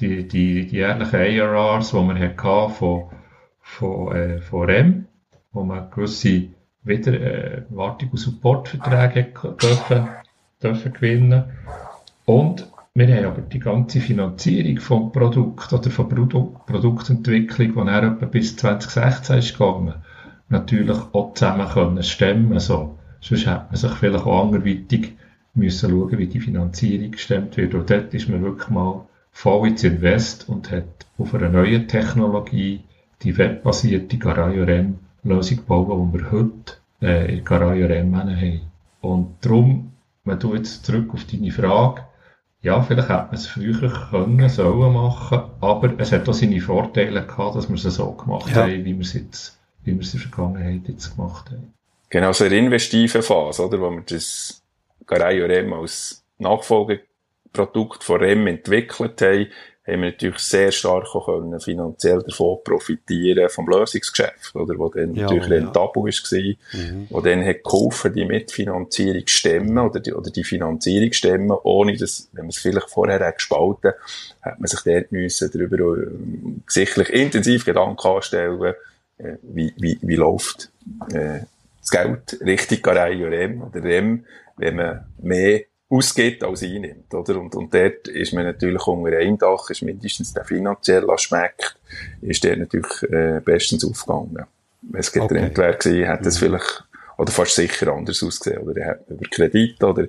[0.00, 3.04] die, die, die jährlichen ARRs, die wir hatten von,
[3.60, 5.06] von, äh, von REM,
[5.52, 6.48] wo man gewisse
[6.82, 10.08] wieder, äh, Wartung- und Supportverträge dürfen,
[10.62, 11.44] dürfen gewinnen.
[12.24, 18.14] Und wir haben aber die ganze Finanzierung vom Produkt oder von Produ Produktentwicklung, die dann
[18.16, 19.96] etwa bis 2016 ist gegangen,
[20.48, 22.58] natürlich auch zusammen können stemmen.
[22.58, 22.96] So.
[23.20, 25.12] Sonst hätte man sich vielleicht auch anderweitig
[25.52, 27.74] müssen schauen, wie die Finanzierung gestemmt wird.
[27.74, 30.84] Und dort ist man wirklich mal voll ins Invest und hat
[31.18, 32.80] auf einer neuen Technologie
[33.20, 38.60] die webbasierte Garage-REM-Lösung gebaut, die wir heute äh, in Garage-REM haben.
[39.02, 39.92] Und darum,
[40.24, 42.05] wenn du jetzt zurück auf deine Frage,
[42.66, 47.24] ja, vielleicht hätte man es früher können, sollen machen, aber es hat auch seine Vorteile
[47.24, 48.62] gehabt, dass wir es so gemacht ja.
[48.62, 51.72] haben, wie wir es jetzt, wie wir es in der Vergangenheit jetzt gemacht haben.
[52.10, 54.60] Genau, so eine investive Phase, oder, wo wir das
[55.06, 59.46] Garaio REM als Nachfolgeprodukt von REM entwickelt haben,
[59.86, 65.14] haben wir natürlich sehr stark auch können finanziell davon profitieren vom Lösungsgeschäft, oder, wo dann
[65.14, 66.32] ja, natürlich rentabel ja.
[66.32, 67.06] war, mhm.
[67.10, 72.28] wo dann hat geholfen, die Mitfinanzierung stemmen oder die, oder die Finanzierung stemmen, ohne dass,
[72.32, 73.92] wenn man es vielleicht vorher hat gespalten,
[74.42, 76.06] hat man sich dort müssen darüber äh,
[76.66, 78.74] sicherlich intensiv Gedanken anstellen,
[79.18, 80.70] äh, wie, wie, wie läuft
[81.12, 81.40] äh,
[81.80, 84.24] das Geld Richtung Garei REM oder REM,
[84.56, 87.40] wenn man mehr ausgibt als einnimmt, oder?
[87.40, 91.76] Und, und dort ist man natürlich unter einem Dach, ist mindestens der finanzielle Aspekt,
[92.22, 94.46] ist der natürlich äh, bestens aufgegangen.
[94.82, 95.62] Wenn es getrennt okay.
[95.62, 96.46] wäre gewesen, hätte es mhm.
[96.46, 96.84] vielleicht,
[97.18, 100.06] oder fast sicher anders ausgesehen, oder er hat über Kredit oder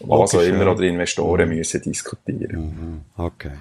[0.00, 1.56] was auch immer, oder Investoren mhm.
[1.56, 3.04] müssen diskutieren.
[3.16, 3.22] Mhm.
[3.22, 3.52] Okay.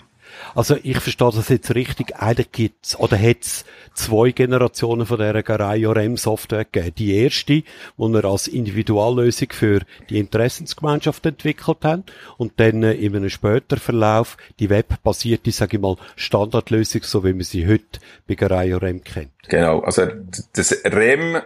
[0.55, 2.15] Also ich verstehe das jetzt richtig.
[2.17, 6.95] Eigentlich gibt's oder hat's zwei Generationen von dieser Garaio REM Software gegeben.
[6.97, 7.65] Die erste, die
[7.97, 12.03] wir als Individuallösung für die Interessensgemeinschaft entwickelt haben
[12.37, 17.33] und dann äh, in einem späteren Verlauf die webbasierte, sage ich mal, Standardlösung, so wie
[17.33, 19.31] man sie heute bei Garaio REM kennt.
[19.47, 19.81] Genau.
[19.81, 20.07] Also
[20.53, 21.41] das REM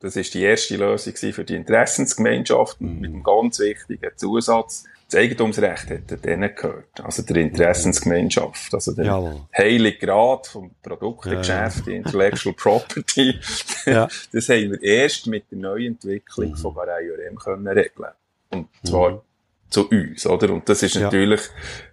[0.00, 3.00] das ist die erste Lösung für die Interessensgemeinschaft mhm.
[3.00, 7.00] mit einem ganz wichtigen Zusatz das Eigentumsrecht hat denen gehört.
[7.02, 8.72] Also der Interessensgemeinschaft.
[8.72, 9.42] Also der Jawohl.
[9.56, 11.98] heilige Grad vom Produktgeschäft, ja, ja.
[11.98, 13.38] Intellectual Property.
[13.86, 14.08] ja.
[14.32, 16.56] Das haben wir erst mit der Neuentwicklung mhm.
[16.56, 18.12] von Gareio können regeln.
[18.50, 19.20] Und zwar mhm.
[19.68, 20.50] zu uns, oder?
[20.52, 21.40] Und das ist natürlich,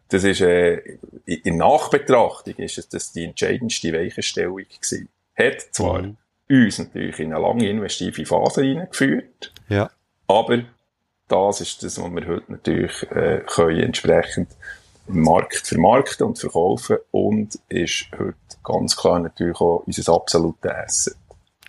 [0.07, 5.09] das ist, äh, in Nachbetrachtung ist es das die entscheidendste Weichenstellung gewesen.
[5.35, 6.17] Hat zwar mhm.
[6.49, 9.53] uns natürlich in eine lange investive Phase hineingeführt.
[9.69, 9.89] Ja.
[10.27, 10.63] Aber
[11.31, 14.49] das ist das, was wir heute natürlich äh, können entsprechend
[15.07, 21.15] im Markt vermarkten und verkaufen und ist heute ganz klar natürlich auch unser absolutes Asset.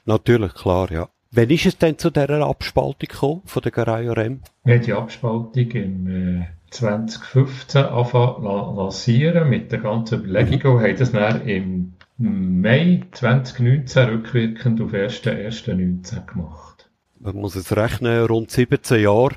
[0.05, 1.09] Natürlich, klar, ja.
[1.31, 4.40] Wann ist es denn zu dieser Abspaltung gekommen, von der Garaio REM?
[4.64, 10.81] Wir haben die Abspaltung im äh, 2015 angefangen lancieren mit der ganzen Überlegung, mhm.
[10.81, 16.90] haben das dann im Mai 2019 rückwirkend auf 1.1.19 gemacht.
[17.18, 19.37] Man muss es rechnen, rund 17 Jahre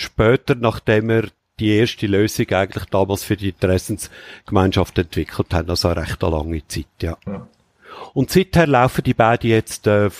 [0.00, 6.00] später, nachdem wir die erste Lösung eigentlich damals für die Interessensgemeinschaft entwickelt haben, also eine
[6.00, 7.16] recht lange Zeit, ja.
[7.26, 7.46] ja.
[8.14, 10.10] Und seither laufen die beiden jetzt äh,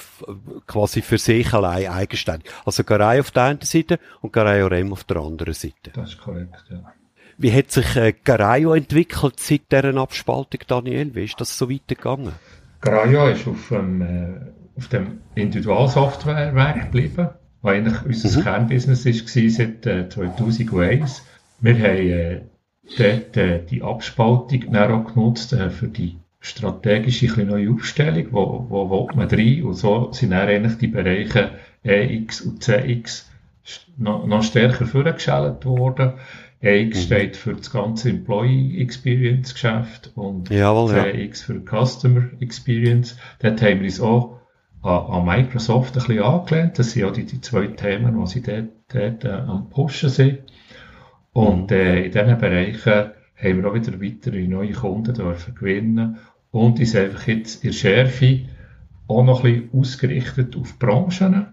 [0.67, 2.51] quasi für sich allein eigenständig.
[2.65, 5.91] Also Garay auf der einen Seite und Garayo Rem auf der anderen Seite.
[5.95, 6.93] Das ist korrekt, ja.
[7.39, 11.15] Wie hat sich äh, Garayo entwickelt seit deren Abspaltung, Daniel?
[11.15, 12.33] Wie ist das so weitergegangen?
[12.83, 17.31] Garayo ist auf, ähm, äh, auf dem Individualsoftware-Weg geblieben
[17.63, 18.43] was eigentlich unser mhm.
[18.43, 21.23] Kernbusiness war seit äh, 2001.
[21.61, 22.41] Wir haben äh,
[22.97, 29.09] dort äh, die Abspaltung auch genutzt äh, für die strategische neue Aufstellung, wo, wo wo
[29.15, 31.51] man rein und so sind dann eigentlich die Bereiche
[31.83, 33.31] EX und CX
[33.99, 36.15] noch, noch stärker vorgestellt worden.
[36.63, 37.03] EX mhm.
[37.03, 41.55] steht für das ganze Employee Experience Geschäft und Jawohl, CX ja.
[41.55, 43.17] für Customer Experience.
[43.41, 44.40] Dort haben wir uns auch
[44.83, 46.79] an, Microsoft ein bisschen angelehnt.
[46.79, 50.41] Das sind ja die, die zwei Themen, die sie dort, dort äh, am Pushen sind.
[51.33, 51.77] Und mhm.
[51.77, 56.19] äh, in diesen Bereichen haben wir auch wieder weitere neue Kunden dürfen gewinnen
[56.51, 58.41] und ist einfach jetzt in Schärfe
[59.09, 61.47] auch noch ein bisschen ausgerichtet auf Branchen,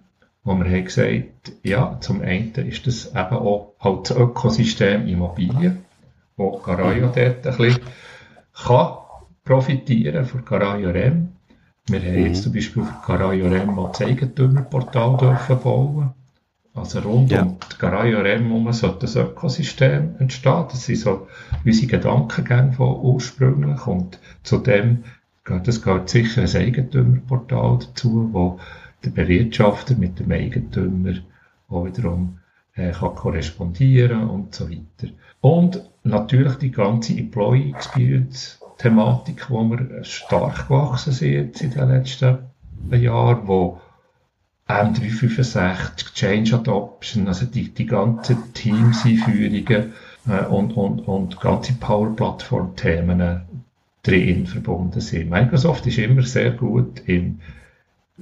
[0.44, 5.80] wo wir haben gesagt, ja, zum einen ist das eben auch halt das Ökosystem Immobilien,
[6.36, 7.82] wo Garayo dort ein bisschen
[8.54, 8.98] kann
[9.44, 11.37] profitieren von Garayo REM
[11.88, 16.14] wir haben jetzt zum Beispiel für Garajorem das Eigentümerportal dürfen bauen.
[16.74, 17.44] Also rund ja.
[17.44, 20.66] um die Garajorem herum sollte das Ökosystem entstehen.
[20.70, 21.28] Das sind so
[21.66, 23.88] unsere Gedankengänge von ursprünglich.
[23.88, 25.04] Und zudem
[25.44, 28.60] gehört, es gehört sicher ein Eigentümerportal dazu, wo
[29.04, 31.14] der Bewirtschafter mit dem Eigentümer
[31.70, 32.40] auch wiederum
[32.76, 35.14] äh, kann korrespondieren und so weiter.
[35.42, 42.38] Und natürlich die ganze Employee Experience Thematik, wo wir stark gewachsen sind in den letzten
[42.92, 43.82] Jahren, wo
[44.68, 49.94] M365, Change Adoption, also die, die ganzen Teams-Einführungen,
[50.28, 53.42] äh, und, und, und ganze Power-Plattform-Themen
[54.04, 55.30] drin verbunden sind.
[55.30, 57.40] Microsoft ist immer sehr gut im,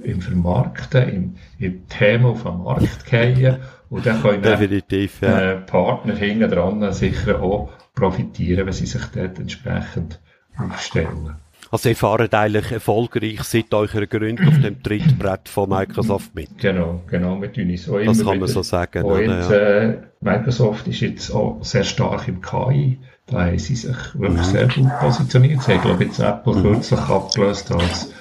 [0.02, 3.56] im Vermarkten, im, im Thema auf den Markt gehen
[3.88, 5.52] und dann können Definitiv, ja.
[5.52, 10.20] äh, Partner hinten dran sicher auch profitieren, wenn sie sich dort entsprechend
[10.58, 11.36] aufstellen.
[11.70, 16.58] Also ihr fahrt eigentlich erfolgreich seit eurer Gründung auf dem Trittbrett von Microsoft mit.
[16.58, 19.04] Genau, genau, tun es auch Das kann man so sagen.
[19.04, 19.50] Und ja.
[19.50, 22.98] äh, Microsoft ist jetzt auch sehr stark im KI.
[23.26, 24.52] Da haben sie sich wirklich mhm.
[24.52, 25.62] sehr gut positioniert.
[25.62, 26.62] Sie haben, glaube ich, jetzt Apple mhm.
[26.62, 28.12] kürzlich abgelöst als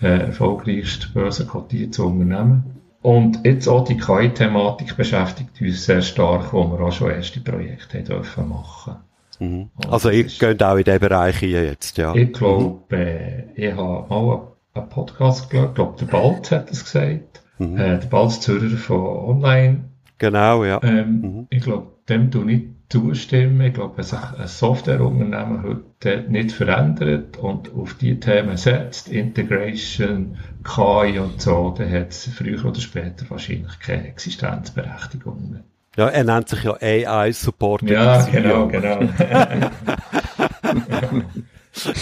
[0.00, 2.82] äh, erfolgreichstes börsenkotiertes Unternehmen.
[3.02, 7.98] Und jetzt auch die KI-Thematik beschäftigt uns sehr stark, wo wir auch schon erste Projekte
[7.98, 8.96] haben dürfen machen
[9.38, 9.70] Mhm.
[9.88, 12.14] Also ihr geht auch in diesen Bereich hier jetzt, ja.
[12.14, 13.50] Ich glaube, mhm.
[13.54, 17.42] ich habe mal einen Podcast gehört, ich glaube, der Balz hat es gesagt.
[17.58, 17.76] Mhm.
[17.76, 19.84] Äh, der Balz Zürcher von Online.
[20.18, 20.80] Genau, ja.
[20.82, 21.46] Ähm, mhm.
[21.50, 23.60] Ich glaube, dem du nicht zustimmen.
[23.62, 30.36] Ich glaube, wenn sich ein Softwareunternehmen heute nicht verändert und auf die Themen setzt, Integration,
[30.62, 35.64] KI und so, dann hat es früher oder später wahrscheinlich keine Existenzberechtigung mehr.
[35.96, 37.82] Ja, er nennt sich ja AI Support.
[37.82, 39.00] Ja, genau, genau.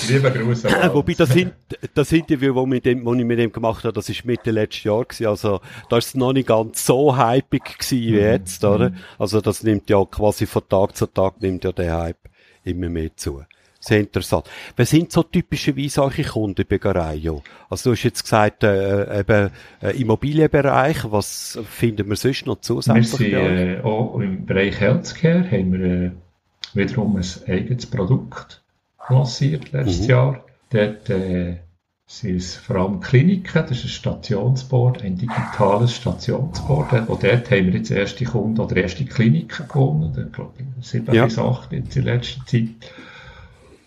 [0.09, 1.35] Lieber Gruß Wobei das,
[1.95, 5.27] das Interview, das ich mit ihm gemacht habe, das ist Mitte letzten Jahr gewesen.
[5.27, 8.19] Also, da ist es noch nicht ganz so hypig gewesen wie mhm.
[8.19, 8.91] jetzt, oder?
[8.91, 8.97] Mhm.
[9.19, 12.29] Also, das nimmt ja quasi von Tag zu Tag nimmt ja der Hype
[12.63, 13.43] immer mehr zu.
[13.87, 14.47] Sehr interessant.
[14.77, 17.43] Wer sind so typischerweise eure Kunden bei Garaio?
[17.69, 19.51] Also du hast jetzt gesagt, äh, eben
[19.83, 23.33] äh, Immobilienbereich, was finden wir sonst noch zusätzlich?
[23.33, 26.11] Wir sind äh, auch im Bereich Healthcare, haben wir äh,
[26.73, 28.63] wiederum ein eigenes Produkt
[29.11, 30.09] lanciert letztes mhm.
[30.09, 30.45] Jahr.
[30.71, 31.57] Dort äh,
[32.07, 37.07] sind es vor allem Kliniken, das ist ein Stationsboard, ein digitales Stationsboard.
[37.07, 41.39] Und dort haben wir jetzt erste Kunden oder erste Kliniken gewonnen, ich glaube sieben bis
[41.39, 42.69] acht jetzt in letzter Zeit.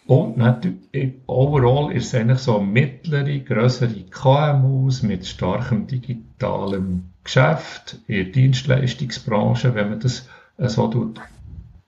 [0.07, 8.15] Und natürlich, overall ist es eigentlich so mittlere, größere KMUs mit starkem digitalem Geschäft in
[8.15, 11.19] der Dienstleistungsbranche, wenn man das so tut,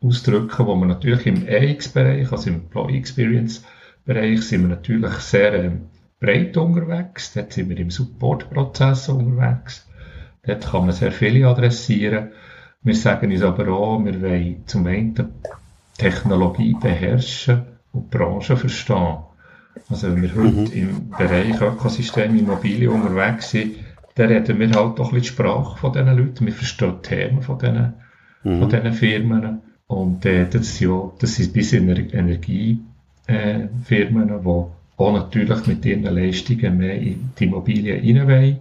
[0.01, 5.82] ausdrücken, wo man natürlich im AX-Bereich, also im Employee Experience-Bereich, sind wir natürlich sehr ähm,
[6.19, 7.32] breit unterwegs.
[7.34, 9.88] Dort sind wir im Support-Prozess unterwegs.
[10.43, 12.32] Dort kann man sehr viele adressieren.
[12.84, 15.15] Wir sagen uns aber auch, wir wollen zum einen
[15.97, 19.17] Technologie beherrschen und die Branche verstehen.
[19.89, 20.71] Also wenn wir heute mhm.
[20.73, 23.75] im Bereich Ökosystem Immobilien unterwegs sind,
[24.15, 26.45] dann reden wir halt ein bisschen die Sprache von diesen Leuten.
[26.45, 27.93] Wir verstehen die Themen von diesen,
[28.43, 28.60] mhm.
[28.60, 29.62] von diesen Firmen.
[29.88, 32.80] Und äh, das, ja, das sind bis in Energiefirmen,
[33.28, 34.65] äh, die
[34.97, 38.60] auch natürlich mit ihren Leistungen mehr in die Immobilien rein wollen.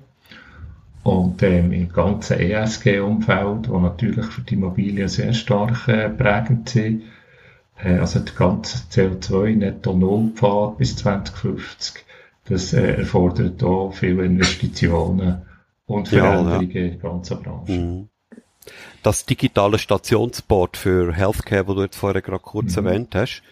[1.02, 7.02] Und ähm, im ganzen ESG-Umfeld, wo natürlich für die Immobilien sehr stark äh, prägend sind,
[7.82, 12.04] also der ganze CO2-Netto-Null-Pfad bis 2050,
[12.48, 15.42] das äh, erfordert auch viele Investitionen
[15.86, 16.86] und Veränderungen ja, ja.
[16.86, 17.72] in der ganzen Branche.
[17.72, 18.08] Mhm.
[19.02, 22.86] Das digitale Stationsboard für Healthcare, wo du jetzt vorher gerade kurz mhm.
[22.86, 23.42] erwähnt hast,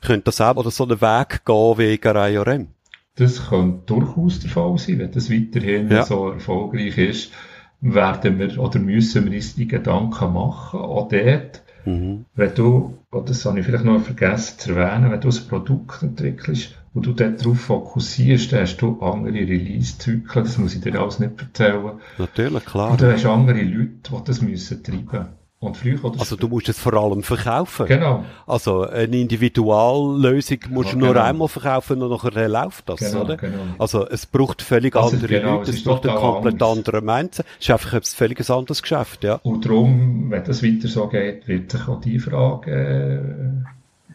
[0.00, 2.68] könnte das auch oder so einen Weg gehen wie GRIORM?
[3.16, 6.04] Das könnte durchaus der Fall sein, wenn das weiterhin ja.
[6.04, 7.32] so erfolgreich ist,
[7.80, 12.24] werden wir oder müssen wir uns die Gedanken machen, auch dort, Mhm.
[12.34, 16.76] Wenn du, das habe ich vielleicht noch vergessen zu erwähnen, wenn du ein Produkt entwickelst,
[16.92, 21.40] wo du darauf fokussierst, dann hast du andere Release-Zyklen, das muss ich dir alles nicht
[21.40, 22.00] erzählen.
[22.18, 22.90] Natürlich, klar.
[22.90, 26.70] Und du hast andere Leute, die das müssen treiben und früher oder Also du musst
[26.70, 27.84] es vor allem verkaufen.
[27.86, 28.24] Genau.
[28.46, 31.20] Also eine Individuallösung musst du nur genau.
[31.20, 33.36] einmal verkaufen und nachher läuft das, genau, oder?
[33.36, 33.58] Genau.
[33.78, 37.44] Also es braucht völlig also andere genau, Leute, es, braucht ein komplett anderer Mindset.
[37.58, 39.34] Es ist einfach ein völlig anderes Geschäft, ja.
[39.42, 43.66] Und darum, wenn das weiter so geht, wird sich auch die Frage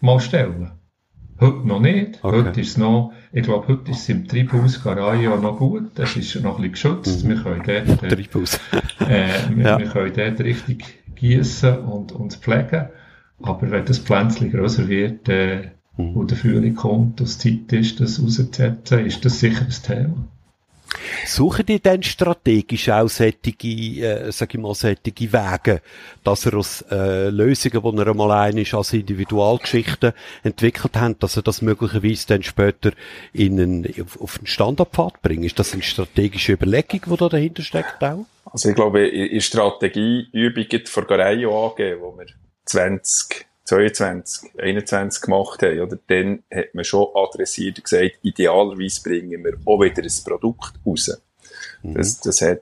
[0.01, 0.71] äh, mal stellen.
[1.39, 2.23] Heute noch nicht.
[2.23, 2.37] Okay.
[2.37, 5.91] Heute ist es noch, ich glaube, heute ist es im Treibhaus Garaja noch gut.
[5.95, 7.23] Das ist noch ein bisschen geschützt.
[7.23, 7.29] Mhm.
[7.29, 8.59] Wir können dort, äh, Treibhaus.
[9.01, 9.77] äh, wir, ja.
[9.77, 12.89] wir können dort richtig gießen und, und pflegen.
[13.41, 16.15] Aber wenn das Pflänzchen größer wird, äh, mhm.
[16.15, 20.27] und der Frühling kommt, dass Zeit ist, das rauszusetzen, ist das sicher ein Thema.
[21.25, 25.81] Suchen die denn strategisch auch solche, äh, sag ich mal, solche Wege,
[26.23, 31.35] dass er aus äh, Lösungen, die er einmal ein ist, als Individualgeschichten entwickelt haben, dass
[31.35, 32.91] er das möglicherweise dann später
[33.33, 35.45] in einen, auf, auf einen Standardpfad bringt?
[35.45, 38.25] Ist das eine strategische Überlegung, die da dahinter steckt auch?
[38.45, 42.27] Also ich glaube, in Strategieübungen von Gareio AG, wo wir
[42.65, 49.43] 20 22, 21 gemacht haben, oder, dann hat man schon adressiert und gesagt, idealerweise bringen
[49.43, 51.21] wir auch wieder ein Produkt raus.
[51.81, 51.95] Mhm.
[51.95, 52.61] Das, das hat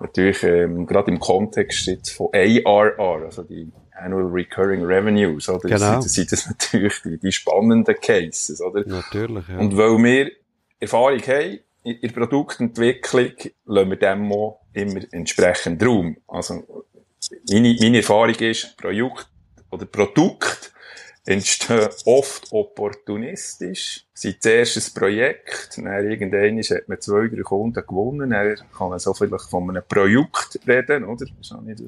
[0.00, 5.68] natürlich, ähm, gerade im Kontext jetzt von ARR, also die Annual Recurring Revenues, oder?
[5.68, 5.96] Genau.
[5.96, 8.84] Das sind das natürlich die, die spannenden Cases, oder?
[8.84, 9.58] Natürlich, ja.
[9.58, 10.32] Und weil wir
[10.80, 13.32] Erfahrung haben in der Produktentwicklung,
[13.66, 16.16] lassen wir dem auch immer entsprechend Raum.
[16.26, 16.84] Also,
[17.48, 19.31] meine, meine Erfahrung ist, Produkt
[19.72, 20.72] oder Produkt
[21.24, 24.04] entstehen oft opportunistisch.
[24.12, 28.98] Sie zuerst ein Projekt, dann irgendwann hat man zwei, drei Kunden gewonnen, dann kann man
[28.98, 31.26] so vielleicht von einem Projekt reden, oder?
[31.26, 31.80] Das ist auch nicht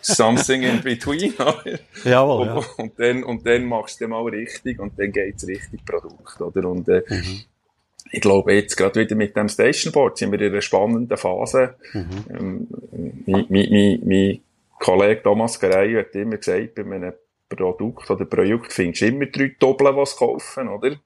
[0.02, 1.78] something in between, oder?
[2.04, 2.54] Jawohl, ja.
[2.54, 6.68] Und, und, dann, und dann machst du mal richtig und dann geht's richtig Produkt, oder?
[6.68, 7.40] Und, äh, mhm.
[8.10, 11.74] Ich glaube, jetzt gerade wieder mit dem Stationboard sind wir in einer spannenden Phase.
[11.92, 12.08] Mhm.
[12.30, 12.68] Ähm,
[13.26, 14.40] mein, mein, mein, mein
[14.78, 17.14] Kollege Thomas Gerey hat immer gesagt, bei einem
[17.48, 20.96] Produkt oder Projekt findest du immer drei Doppeln, die kaufen, oder?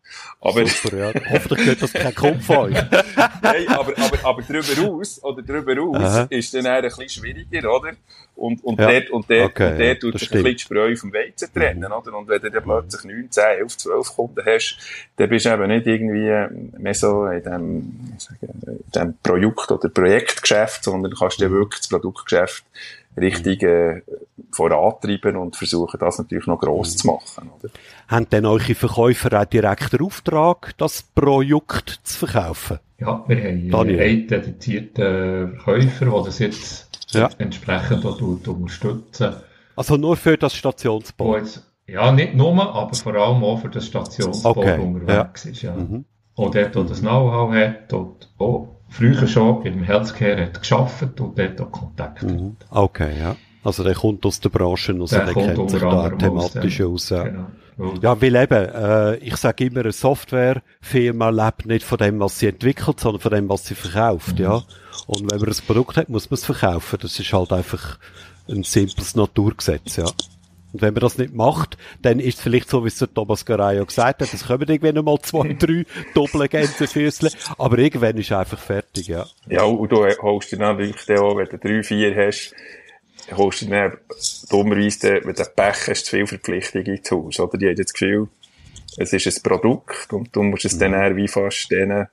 [0.40, 1.12] Aber, Super, ja.
[1.30, 2.74] Hoffentlich geht das kein Kopf von euch.
[3.42, 6.26] Nein, aber, aber, aber drüber aus, oder drüber aus, Aha.
[6.30, 7.92] ist dann ein bisschen schwieriger, oder?
[8.36, 8.86] Und, und ja.
[8.92, 11.52] dort, und dort, okay, und dort ja, tut sich ein bisschen die Spreu vom Weizen
[11.52, 12.16] trennen, oder?
[12.16, 14.78] Und wenn du dann plötzlich 9, 10, 11, 12 Kunden hast,
[15.16, 20.84] dann bist du eben nicht irgendwie mehr so in dem, in dem Projekt- oder Projektgeschäft,
[20.84, 21.54] sondern kannst dir mhm.
[21.54, 22.64] wirklich das Produktgeschäft
[23.20, 24.02] richtig äh,
[24.50, 27.50] vorantreiben und versuchen, das natürlich noch gross zu machen.
[27.58, 27.70] Oder?
[28.08, 32.78] Haben denn eure Verkäufer auch direkt den Auftrag, das Projekt zu verkaufen?
[32.98, 34.00] Ja, wir haben Daniel.
[34.00, 37.30] einen dedizierten Verkäufer, der das jetzt ja.
[37.38, 39.36] entsprechend auch unterstützen
[39.76, 41.38] Also nur für das Stationsbau?
[41.86, 44.78] ja, nicht nur, aber vor allem auch für das Stationsbau okay.
[44.78, 45.50] unterwegs ja.
[45.50, 45.62] ist.
[45.62, 45.74] Ja.
[45.74, 46.04] Mhm.
[46.34, 51.39] Und dort, wo das Know-how hat und auch früher schon im Healthcare hat geschafft und
[51.39, 52.57] dort auch Kontakt mhm.
[52.70, 53.36] Okay, ja.
[53.64, 57.11] Also der kommt aus der Branche, also der, der kennt sich da thematisch aus.
[57.11, 57.24] Ja.
[57.24, 57.47] Genau.
[58.03, 62.49] Ja, weil eben, äh, ich sage immer, eine Softwarefirma lebt nicht von dem, was sie
[62.49, 64.45] entwickelt, sondern von dem, was sie verkauft, mhm.
[64.45, 64.62] ja.
[65.07, 66.99] Und wenn man ein Produkt hat, muss man es verkaufen.
[67.01, 67.99] Das ist halt einfach
[68.49, 70.07] ein simples Naturgesetz, ja.
[70.78, 73.44] Und wenn man das nicht macht, dann ist es vielleicht so, wie es der Thomas
[73.44, 78.36] Garayo gesagt hat, es kommen irgendwann noch mal zwei, drei Doppelgänsefüßle, aber irgendwann ist es
[78.36, 79.26] einfach fertig, ja.
[79.48, 82.54] Ja, und du holst dir natürlich auch, wenn du drei, vier hast,
[83.36, 83.98] holst du dann
[84.50, 87.58] dummerweise, wenn du Pech hast, zu viel Verpflichtungen ins Haus, oder?
[87.58, 88.28] Die haben das Gefühl,
[88.98, 90.92] es ist ein Produkt und du musst es mhm.
[90.92, 92.06] dann wie fast denen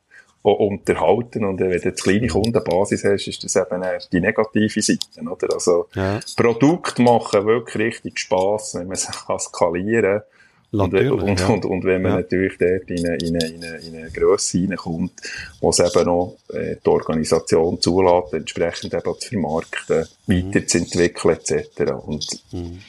[0.53, 1.43] unterhalten.
[1.45, 5.53] Und wenn du eine kleine Kundenbasis hast, ist das eben eher die negative Seite, oder?
[5.53, 6.19] Also, ja.
[6.35, 8.97] Produkt machen wirklich richtig Spass, wenn man
[9.39, 10.23] skalieren kann.
[10.71, 11.47] Und, und, ja.
[11.47, 12.17] und, und, wenn man ja.
[12.17, 15.13] natürlich dort in eine, in eine, in eine, in eine Grösse reinkommt,
[15.61, 20.53] wo es eben noch äh, die Organisation zulässt, entsprechend eben zu vermarkten, mhm.
[20.53, 21.93] weiterzuentwickeln etc.
[22.05, 22.81] Und mhm.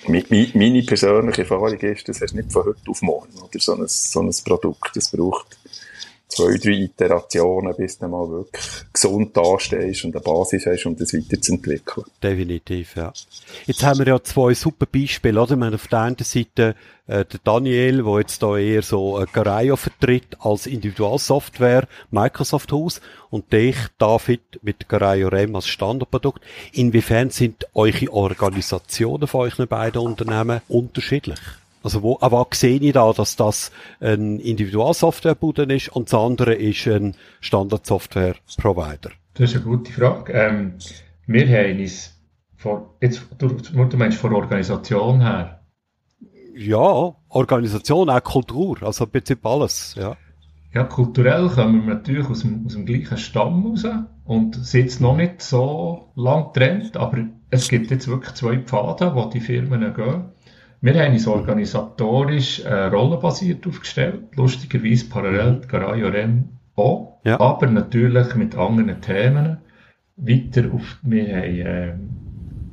[0.54, 3.86] meine persönliche Erfahrung ist, das hast du nicht von heute auf morgen, oder so ein,
[3.86, 5.57] so ein Produkt, das braucht
[6.28, 11.14] zwei, drei Iterationen, bis du mal wirklich gesund dastehst und eine Basis hast, um das
[11.14, 12.06] weiterzuentwickeln.
[12.22, 13.12] Definitiv, ja.
[13.66, 15.56] Jetzt haben wir ja zwei super Beispiele, oder?
[15.56, 16.74] Wir haben auf der einen Seite
[17.06, 23.00] äh, der Daniel, der jetzt da eher so äh, Garaio vertritt als Individualsoftware, Microsoft Haus
[23.30, 26.42] und dich, David, mit Garaio REM als Standardprodukt.
[26.72, 31.38] Inwiefern sind eure Organisationen von euch beiden Unternehmen unterschiedlich?
[31.82, 33.70] Also wo, aber sehe ich da, dass das
[34.00, 39.10] ein Individualsoftwarebude ist und das andere ist ein Standardsoftware-Provider?
[39.34, 40.32] Das ist eine gute Frage.
[40.32, 40.74] Ähm,
[41.26, 42.18] wir haben uns
[42.56, 45.60] von, jetzt, du, du meinst von Organisation her?
[46.56, 50.16] Ja, Organisation, auch Kultur, also im Prinzip alles, ja.
[50.72, 53.86] Ja, kulturell kommen wir natürlich aus dem, aus dem gleichen Stamm raus
[54.24, 57.18] und sind noch nicht so lang getrennt, aber
[57.50, 60.24] es gibt jetzt wirklich zwei Pfade, wo die Firmen gehen.
[60.80, 65.68] Wir haben uns organisatorisch äh, rollenbasiert aufgestellt, lustigerweise parallel mhm.
[65.68, 66.44] Garayo Rem
[66.76, 67.40] auch, ja.
[67.40, 69.58] aber natürlich mit anderen Themen.
[70.16, 71.94] Weiter auf, wir haben, äh,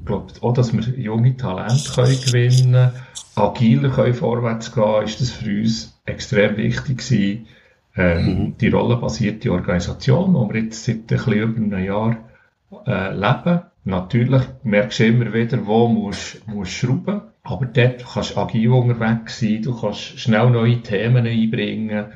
[0.05, 2.91] glaubt auch, dass wir junge Talente können gewinnen
[3.35, 7.47] agiler können vorwärts gehen, ist das für uns extrem wichtig gewesen.
[7.95, 8.57] Ähm, mhm.
[8.59, 12.17] Die rollenbasierte Organisation, die wir jetzt seit ein bisschen über einem Jahr
[12.87, 13.61] äh, leben.
[13.85, 17.21] Natürlich merkst du immer wieder, wo musst, musst schrauben.
[17.43, 22.13] Aber dort kannst du agil unterwegs sein, du kannst schnell neue Themen einbringen.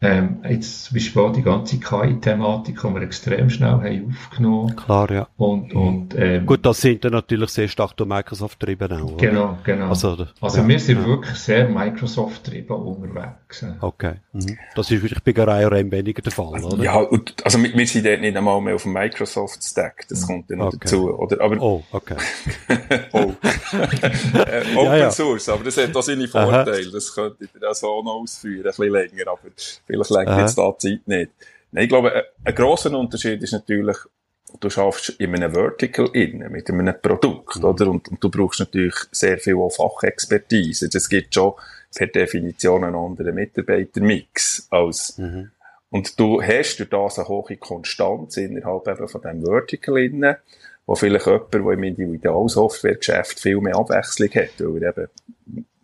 [0.00, 4.76] Ähm, jetzt zum Beispiel auch die ganze KI-Thematik, die wir extrem schnell haben aufgenommen.
[4.76, 5.28] Klar, ja.
[5.36, 9.44] Und, und, ähm, Gut, das sind dann natürlich sehr stark durch Microsoft getrieben auch, Genau,
[9.44, 9.58] oder?
[9.64, 9.88] genau.
[9.88, 11.06] Also, also ja, wir sind ja.
[11.06, 13.66] wirklich sehr Microsoft getrieben unterwegs.
[13.80, 14.14] Okay.
[14.32, 14.56] Mhm.
[14.76, 16.84] Das ist wirklich bei GaraRM weniger der Fall, oder?
[16.84, 20.48] Ja, und, also wir, wir sind dort nicht einmal mehr auf dem Microsoft-Stack, das kommt
[20.48, 20.78] dann noch okay.
[20.80, 21.40] dazu, oder?
[21.40, 22.16] Aber, oh, okay.
[23.12, 23.32] oh.
[23.42, 26.92] äh, Open ja, Source, aber das hat auch seine Vorteile, Aha.
[26.92, 29.48] das könnte ich dann so noch ausführen, ein bisschen länger, aber
[29.88, 31.32] Vielleicht legt jetzt da Zeit nicht.
[31.72, 33.96] Nein, ich glaube, ein, ein grosser Unterschied ist natürlich,
[34.60, 37.64] du schaffst in einem Vertical innen, mit einem Produkt, mhm.
[37.64, 37.88] oder?
[37.88, 40.88] Und, und, du brauchst natürlich sehr viel auch Fachexpertise.
[40.88, 41.54] Das gibt schon
[41.94, 45.50] per Definition einen anderen Mitarbeitermix als, mhm.
[45.90, 50.36] und du hast durch das eine hohe Konstanz innerhalb eben von diesem Vertical innen,
[50.86, 55.08] wo vielleicht jemand, der im Individualsoftwaregeschäft viel mehr Abwechslung hat, weil er eben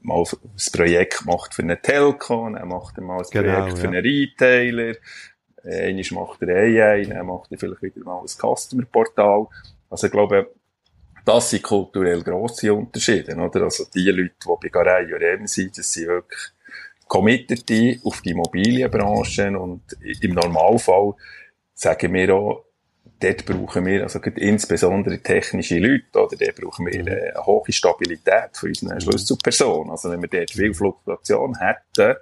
[0.04, 3.88] mal ein Projekt macht für eine Telco, dann macht er mal ein genau, Projekt für
[3.88, 4.94] einen Retailer,
[5.64, 9.46] Einmal macht er AI, dann macht er vielleicht wieder mal ein Customer-Portal.
[9.88, 10.50] Also ich glaube,
[11.24, 13.62] das sind kulturell grosse Unterschiede, oder?
[13.62, 16.40] Also die Leute, die bei Garay oder M sind, das sind wirklich
[17.08, 19.84] Committete auf die Immobilienbranche und
[20.20, 21.14] im Normalfall
[21.72, 22.64] sagen wir auch,
[23.20, 28.66] dort brauchen wir, also insbesondere technische Leute, oder dort brauchen wir eine hohe Stabilität für
[28.66, 29.90] unsere Schlüsselperson.
[29.90, 32.16] Also wenn wir dort viel Fluktuation hätten,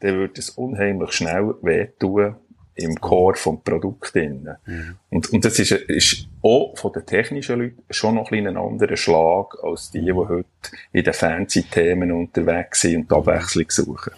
[0.00, 2.36] dann würde es unheimlich schnell wehtun,
[2.76, 4.48] im Core vom Produkt drin.
[4.66, 4.96] Mhm.
[5.10, 8.96] Und, und das ist, ist auch von den technischen Leuten schon noch ein, ein anderer
[8.96, 10.48] Schlag als die, die heute
[10.92, 14.12] in den fancy Themen unterwegs sind und die Abwechslung suchen.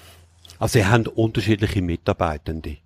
[0.59, 2.79] Also, ihr habt unterschiedliche Mitarbeitende.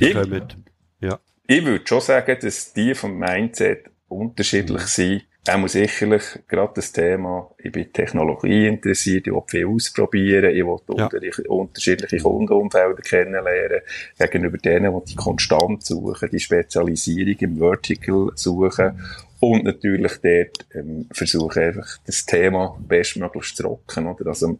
[0.00, 0.64] Die ich, kommen,
[1.00, 1.18] ja.
[1.50, 4.86] Ich würde schon sagen, dass die vom Mindset unterschiedlich mhm.
[4.86, 10.54] sind auch muss sicherlich gerade das Thema, ich bin Technologie interessiert, ich will viel ausprobieren,
[10.54, 11.08] ich will ja.
[11.48, 13.80] unterschiedliche Kundenumfelder kennenlernen,
[14.18, 19.02] gegenüber denen, die die Konstanz suchen, die Spezialisierung im Vertical suchen
[19.40, 24.08] und natürlich dort ähm, versuchen einfach das Thema bestmöglichst zu rocken.
[24.08, 24.26] Oder?
[24.26, 24.58] Also,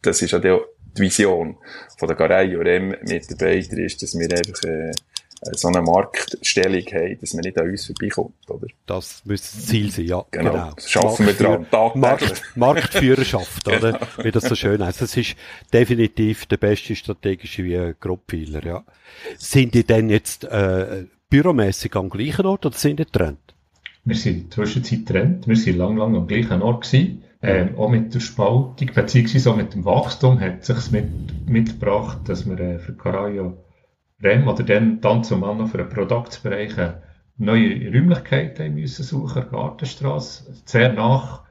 [0.00, 0.58] das ist ja die
[0.96, 1.58] Vision
[1.98, 4.92] von der Garei ORM-Mitarbeiter, ist, dass wir einfach äh,
[5.52, 8.66] so eine Marktstellung haben, dass man nicht an uns vorbeikommt, oder?
[8.86, 10.24] Das müsste das Ziel sein, ja.
[10.30, 10.50] Genau.
[10.50, 10.72] genau.
[10.74, 11.66] Das schaffen wir dran.
[11.94, 13.92] Markt, Marktführerschaft, oder?
[13.92, 14.06] Genau.
[14.22, 15.02] Wie das so schön heißt.
[15.02, 15.36] Das ist
[15.72, 18.84] definitiv der beste strategische wie Gruppfehler, ja.
[19.38, 23.54] Sind die denn jetzt, äh, büromässig am gleichen Ort oder sind die getrennt?
[24.04, 25.48] Wir sind zwischenzeit getrennt.
[25.48, 27.24] Wir sind lang, lang am gleichen Ort gewesen.
[27.42, 32.48] Ähm, auch mit der Spaltung, beziehungsweise auch mit dem Wachstum hat sich mit, mitgebracht, dass
[32.48, 33.63] wir äh, für Carajo
[34.24, 36.72] REM oder dann, dann zumal noch für den Produktsbereich
[37.36, 41.42] neue Räumlichkeiten müssen suchen, Gartenstrasse, sehr nach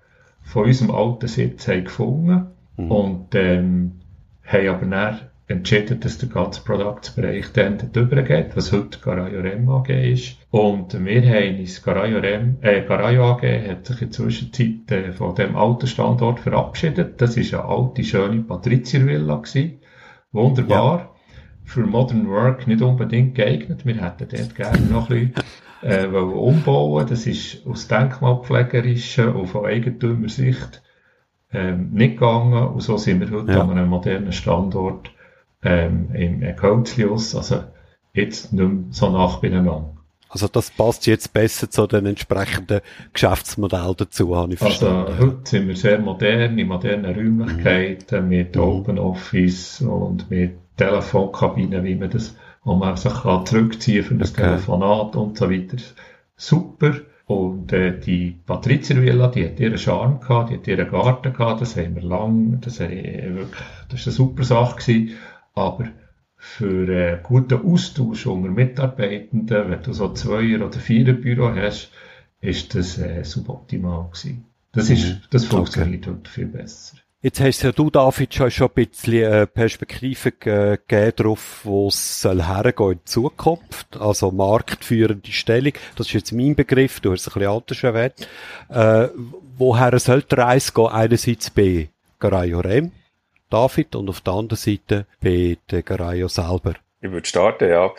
[0.42, 2.48] von unserem alten Sitz haben gefunden
[2.78, 2.92] mhm.
[2.92, 3.92] und ähm,
[4.46, 9.90] haben aber dann entschieden, dass der ganze Produktsbereich dann übergeht, was heute Garayo REM AG
[9.90, 10.38] ist.
[10.52, 15.12] Und wir haben uns Garayo REM, äh, Garayo AG hat sich in der Zwischenzeit äh,
[15.12, 17.22] von dem alten Standort verabschiedet.
[17.22, 19.80] Das ist eine alte, schöne Patriziervilla gewesen.
[20.32, 21.00] Wunderbar.
[21.00, 21.13] Ja
[21.66, 23.86] für Modern Work nicht unbedingt geeignet.
[23.86, 25.44] Wir hätten dort gerne noch ein bisschen
[25.82, 30.82] äh, umbauen Das ist aus denkmalpflegerischer und von Eigentümersicht
[31.52, 32.68] ähm, nicht gegangen.
[32.68, 33.62] Und so sind wir heute ja.
[33.62, 35.12] an einem modernen Standort
[35.64, 37.64] ähm, im Kölzlius, also
[38.14, 39.94] jetzt nicht mehr so nach beieinander.
[40.34, 42.82] Also das passt jetzt besser zu den entsprechenden
[43.14, 45.12] Geschäftsmodellen dazu, habe ich also, verstanden.
[45.12, 48.30] Also heute sind wir sehr modern, in modernen Räumlichkeiten, mhm.
[48.30, 48.62] mit mhm.
[48.62, 54.32] Open Office und mit Telefonkabine, wie man das, wo man sich kann zurückziehen für das
[54.32, 54.42] okay.
[54.42, 55.78] Telefonat und so weiter.
[56.36, 56.94] Super.
[57.28, 61.62] Und äh, die Patrizia Villa, die hat ihren Charme gehabt, die hat ihren Garten gehabt,
[61.62, 65.16] das haben wir lang, das, haben wirklich, das ist eine super Sache gewesen.
[65.54, 65.86] Aber
[66.44, 71.90] für äh, guten Austausch unter Mitarbeitenden, wenn du so zwei oder vier Büro hast,
[72.42, 74.46] ist das äh, suboptimal gewesen.
[74.74, 75.22] Das ist, mhm.
[75.30, 76.20] das funktioniert okay.
[76.26, 76.98] viel besser.
[77.22, 82.44] Jetzt hast ja du, David, schon, ein bisschen äh, Perspektive gegeben darauf, wo es soll
[82.44, 83.96] hergehen in Zukunft.
[83.98, 85.74] Also marktführende Stellung.
[85.96, 88.28] Das ist jetzt mein Begriff, du hast es ein bisschen anders erwähnt.
[88.68, 89.08] Äh,
[89.58, 90.88] woher soll die Reise gehen?
[90.88, 91.88] Einerseits bei
[92.20, 92.92] Garayo Rem,
[93.54, 96.74] David, und auf der anderen Seite bei der Garayo selber.
[97.02, 97.92] Ich würde starten, ja.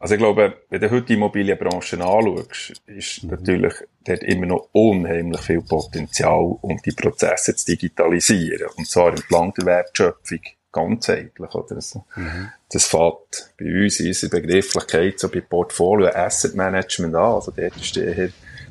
[0.00, 3.30] Also ich glaube, wenn du heute die Immobilienbranche anschaust, ist mhm.
[3.30, 8.68] natürlich dort immer noch unheimlich viel Potenzial, um die Prozesse zu digitalisieren.
[8.76, 10.40] Und zwar entlang der Wertschöpfung
[10.72, 11.54] ganzheitlich.
[11.54, 11.76] Oder?
[11.76, 12.48] Das, mhm.
[12.72, 17.34] das fängt bei uns in unserer Begrifflichkeit so bei Portfolio Asset Management an.
[17.34, 18.30] Also dort ist der,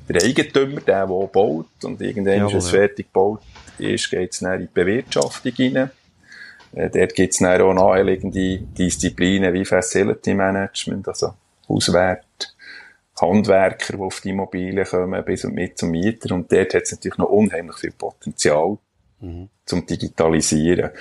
[0.10, 3.42] der Eigentümer, der, der baut und irgendwann, ja, es fertig gebaut
[3.80, 5.92] ist, geht es dann in die Bewirtschaftung rein.
[6.76, 11.34] Äh, dort gibt es dann auch naheliegende Disziplinen wie Facility Management, also
[11.68, 12.56] Hauswert,
[13.20, 16.36] Handwerker, die auf die Immobilien kommen, bis und mit zum Mieter.
[16.36, 18.78] Und dort hat es natürlich noch unheimlich viel Potenzial
[19.22, 19.50] mhm.
[19.66, 20.92] zum Digitalisieren.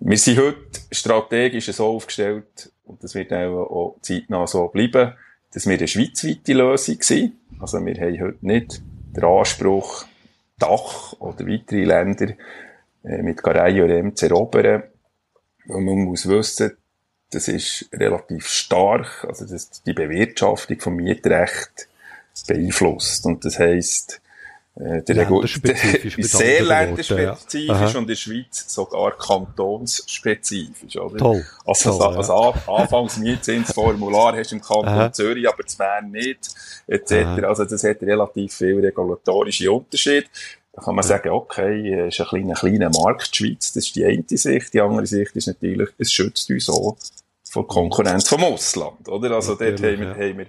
[0.00, 5.12] Wir sind heute strategisch so aufgestellt, und das wird auch, auch zeitnah so bleiben,
[5.52, 7.34] dass wir eine schweizweite Lösung sind.
[7.60, 8.80] Also wir haben heute nicht
[9.14, 10.06] den Anspruch,
[10.58, 12.34] Dach oder weitere Länder
[13.04, 14.84] äh, mit Garei oder zu erobern.
[15.68, 16.76] Und man muss wissen,
[17.30, 21.88] das ist relativ stark, also das, die Bewirtschaftung vom Mietrecht
[22.46, 23.24] beeinflusst.
[23.26, 24.20] Und das heisst,
[24.74, 27.86] äh, der länderspezifisch sehr länderspezifisch ja.
[27.88, 31.18] und in der Schweiz sogar kantonsspezifisch, oder?
[31.18, 31.46] Toll.
[31.66, 32.34] Also, Toll, als, ja.
[32.34, 35.12] als Anfangsmietzinsformular hast du im Kanton Aha.
[35.12, 36.48] Zürich, aber zu Bern nicht,
[36.86, 37.12] etc.
[37.12, 37.36] Aha.
[37.48, 40.30] Also, das hat relativ viel regulatorische Unterschied.
[40.72, 43.96] Da kann man sagen, okay, es ist ein kleiner, kleiner Markt, die Schweiz, das ist
[43.96, 44.72] die eine Sicht.
[44.72, 46.96] Die andere Sicht ist natürlich, es schützt uns auch
[47.50, 49.32] vor Konkurrenz vom Ausland, oder?
[49.32, 50.14] Also, dort haben wir, ja.
[50.14, 50.46] haben wir,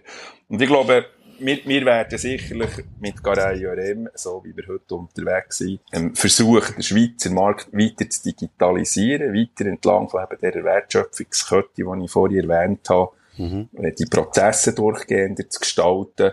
[0.48, 1.06] und ich glaube,
[1.40, 2.70] wir, wir werden sicherlich
[3.00, 8.10] mit Garay RM, so wie wir heute unterwegs sind, ähm, versuchen, den Schweizer Markt weiter
[8.10, 13.70] zu digitalisieren, weiter entlang von eben dieser Wertschöpfungskette, die ich vorhin erwähnt habe, mhm.
[13.74, 16.32] Äh, die Prozesse durchgehender zu gestalten.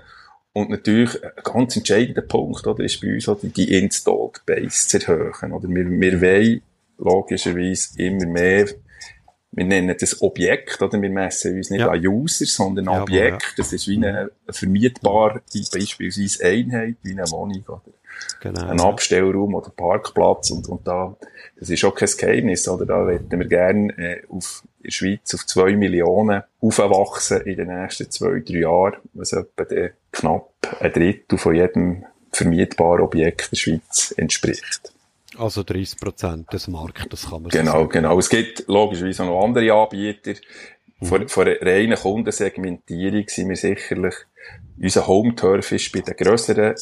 [0.53, 4.98] Und natürlich, ein ganz entscheidender Punkt, oder, ist bei uns die, die Installed Base zu
[4.98, 5.68] erhöhen, oder?
[5.68, 6.62] Wir, wir wollen
[6.98, 8.66] logischerweise immer mehr
[9.53, 11.01] wir nennen das Objekt, oder?
[11.01, 11.90] Wir messen uns nicht ja.
[11.90, 13.42] an User, sondern ja, Objekt.
[13.42, 13.48] Ja.
[13.57, 15.42] Das ist wie eine vermietbare,
[15.72, 17.82] beispielsweise Einheit, wie eine Wohnung, oder?
[18.40, 21.16] Genau, ein Abstellraum oder Parkplatz und, und da,
[21.58, 22.86] das ist auch kein Geheimnis, oder?
[22.86, 27.68] Da hätten wir gerne, äh, auf, in der Schweiz auf zwei Millionen aufwachsen in den
[27.68, 29.64] nächsten zwei, drei Jahren, was etwa
[30.10, 30.50] knapp
[30.80, 34.92] ein Drittel von jedem vermietbaren Objekt in der Schweiz entspricht.
[35.36, 38.18] Also 30 Prozent des Marktes kann man Genau, so genau.
[38.18, 40.34] Es gibt logischerweise auch noch andere Anbieter.
[41.00, 41.06] Mhm.
[41.06, 44.14] Von, von einer reinen Kundensegmentierung sind wir sicherlich
[44.82, 46.74] unser Home-Turf ist bei der grösseren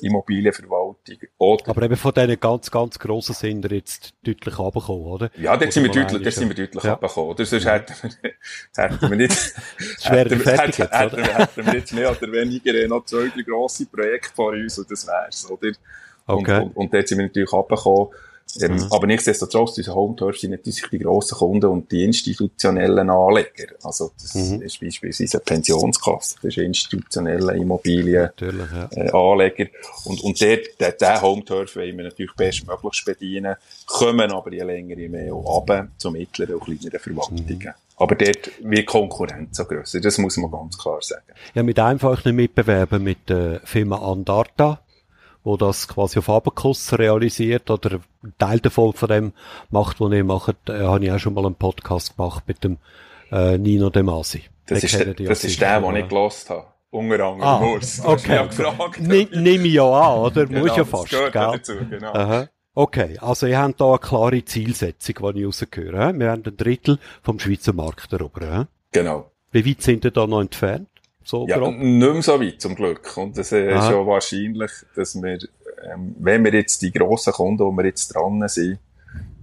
[1.08, 1.28] Immobilienverwaltung.
[1.38, 5.30] Oder Aber eben von diesen ganz, ganz grossen sind wir jetzt deutlich abgekommen, oder?
[5.36, 6.98] Ja, dort sind wir deutlich, dort sind wir deutlich ja.
[7.00, 8.32] Oder sonst hätten wir,
[8.76, 9.32] hätten wir nicht,
[10.02, 14.30] hätten, hätten, hätten, hätten, hätten wir jetzt mehr oder weniger noch zwei, drei grosse Projekte
[14.34, 15.72] vor uns und das wär's, oder?
[16.26, 16.60] Okay.
[16.60, 18.08] Und, und, und dort sind wir natürlich abgekommen.
[18.60, 18.86] Ähm, mhm.
[18.90, 23.74] Aber nichtsdestotrotz, diese Home-Turfs sind natürlich die grossen Kunden und die institutionellen Anleger.
[23.82, 24.62] Also, das mhm.
[24.62, 28.88] ist beispielsweise eine Pensionskasse, das ist institutionelle Immobilienanleger.
[28.96, 29.64] Ja.
[29.64, 29.68] Äh,
[30.04, 34.96] und, und der, der, der Home-Turf wollen wir natürlich bestmöglich bedienen, kommen aber je länger,
[34.96, 37.58] je mehr auch runter zu mittleren und kleineren Verwaltungen.
[37.58, 37.72] Mhm.
[37.96, 41.24] Aber dort wird Konkurrenz so grösser, das muss man ganz klar sagen.
[41.54, 44.80] Ja, mit einfachen Mitbewerben mit der Firma Andarta
[45.48, 49.32] wo das quasi auf Abendkurs realisiert oder einen Teil davon von dem
[49.70, 52.76] macht, was ihr macht, äh, habe ich auch schon mal einen Podcast gemacht mit dem
[53.32, 54.42] äh, Nino De Masi.
[54.66, 56.66] Das, ist, der, das ist der, den ich gelost habe.
[56.90, 58.02] Unter anderem ah, Urs.
[58.04, 58.46] Okay.
[58.46, 60.44] Gefragt, Nimm ich ja an, oder?
[60.44, 61.30] genau, Muss ja fast, gell?
[61.30, 62.12] Dazu, genau.
[62.12, 62.48] Aha.
[62.74, 66.12] Okay, also ihr habt da eine klare Zielsetzung, die ich rausgehöre.
[66.12, 68.68] Wir haben ein Drittel vom Schweizer Markt darüber.
[68.92, 69.30] Genau.
[69.50, 70.88] Wie weit sind ihr da noch entfernt?
[71.28, 71.76] So ja, grob?
[71.76, 73.14] nicht mehr so weit, zum Glück.
[73.18, 75.38] Und es ist ja wahrscheinlich, dass wir,
[75.84, 78.78] ähm, wenn wir jetzt die grossen Kunden, wo wir jetzt dran sind,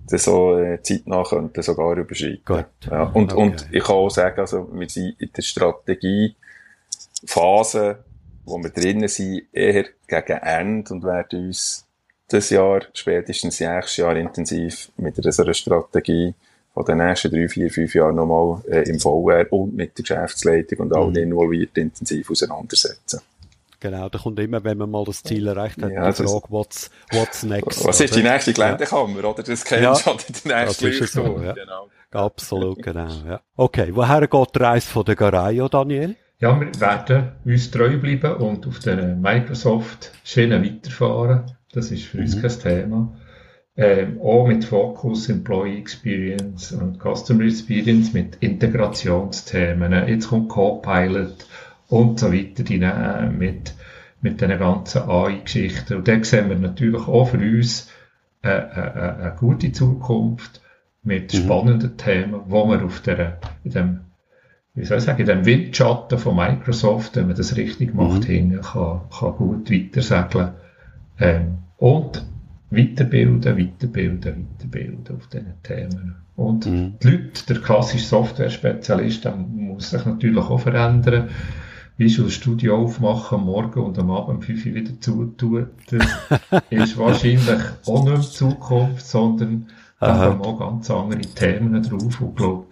[0.09, 2.41] dann so äh, zeitnah könnten sogar überschreiten.
[2.43, 2.65] Gut.
[2.89, 3.41] Ja, und, okay.
[3.41, 8.03] und ich kann auch sagen, also, wir sind in der Strategiephase,
[8.45, 11.87] wo wir drinnen sind, eher gegen Ende und werden uns
[12.29, 16.33] das Jahr, spätestens nächstes Jahr intensiv mit so einer Strategie
[16.75, 20.79] von den nächsten drei, vier, fünf Jahren nochmal äh, im VR und mit der Geschäftsleitung
[20.79, 21.31] und allen mhm.
[21.31, 23.21] involviert intensiv auseinandersetzen.
[23.79, 26.89] Genau, da kommt immer, wenn man mal das Ziel erreicht hat, ja, die Frage, what's,
[27.11, 27.85] what's next?
[27.85, 29.29] Was ist die nächste Geländekammer, ja.
[29.29, 29.43] oder?
[29.43, 31.53] Das kennst du, ja, oder der nächste ist so, ja.
[31.53, 31.87] genau.
[32.11, 33.41] Absolut, genau, ja.
[33.55, 36.15] Okay, woher geht die Reise von der Garaio, Daniel?
[36.39, 41.55] Ja, wir werden uns treu bleiben und auf der Microsoft-Schiene weiterfahren.
[41.71, 42.23] Das ist für mhm.
[42.23, 43.15] uns kein Thema
[43.77, 50.07] ähm, auch mit Fokus Employee Experience und Customer Experience mit Integrationsthemen.
[50.07, 51.45] Jetzt kommt Copilot
[51.89, 53.73] und so weiter hinein mit,
[54.21, 55.97] mit den ganzen AI-Geschichten.
[55.97, 57.89] Und da sehen wir natürlich auch für uns
[58.43, 60.61] äh, äh, äh, eine gute Zukunft
[61.03, 61.37] mit mhm.
[61.37, 63.99] spannenden Themen, wo wir auf der, in dem,
[64.73, 68.61] wie soll ich sagen, in dem Windschatten von Microsoft, wenn man das richtig macht, mhm.
[68.61, 70.51] kann, kann gut weitersegeln.
[71.19, 72.25] Ähm, und
[72.69, 76.15] weiterbilden, weiterbilden, weiterbilden auf diesen Themen.
[76.35, 76.95] Und mhm.
[77.01, 81.29] die Leute, der klassische Software-Spezialist, muss sich natürlich auch verändern.
[81.97, 87.47] Visual Studio aufmachen, morgen und am Abend 5 Uhr wieder zutun, das ist wahrscheinlich
[87.85, 89.67] auch nicht mehr Zukunft, sondern
[90.01, 92.19] da haben auch ganz andere Themen drauf.
[92.19, 92.65] Und ich glaube,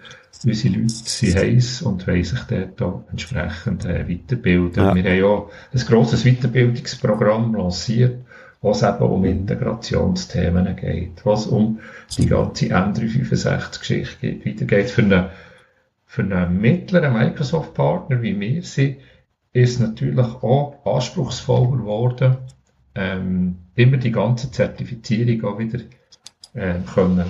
[0.46, 4.84] unsere Leute sind heiß und wollen sich dort auch entsprechend äh, weiterbilden.
[4.84, 4.94] Ja.
[4.94, 8.26] Wir haben ja ein grosses Weiterbildungsprogramm lanciert,
[8.64, 11.80] was eben um Integrationsthemen geht, was um
[12.18, 14.46] die ganze M365-Geschichte geht.
[14.46, 15.26] Weiter geht für einen,
[16.06, 18.98] für einen mittleren Microsoft-Partner wie wir sind,
[19.52, 22.38] ist natürlich auch anspruchsvoller geworden,
[22.96, 25.80] ähm, immer die ganze Zertifizierung auch wieder
[26.54, 27.26] äh, können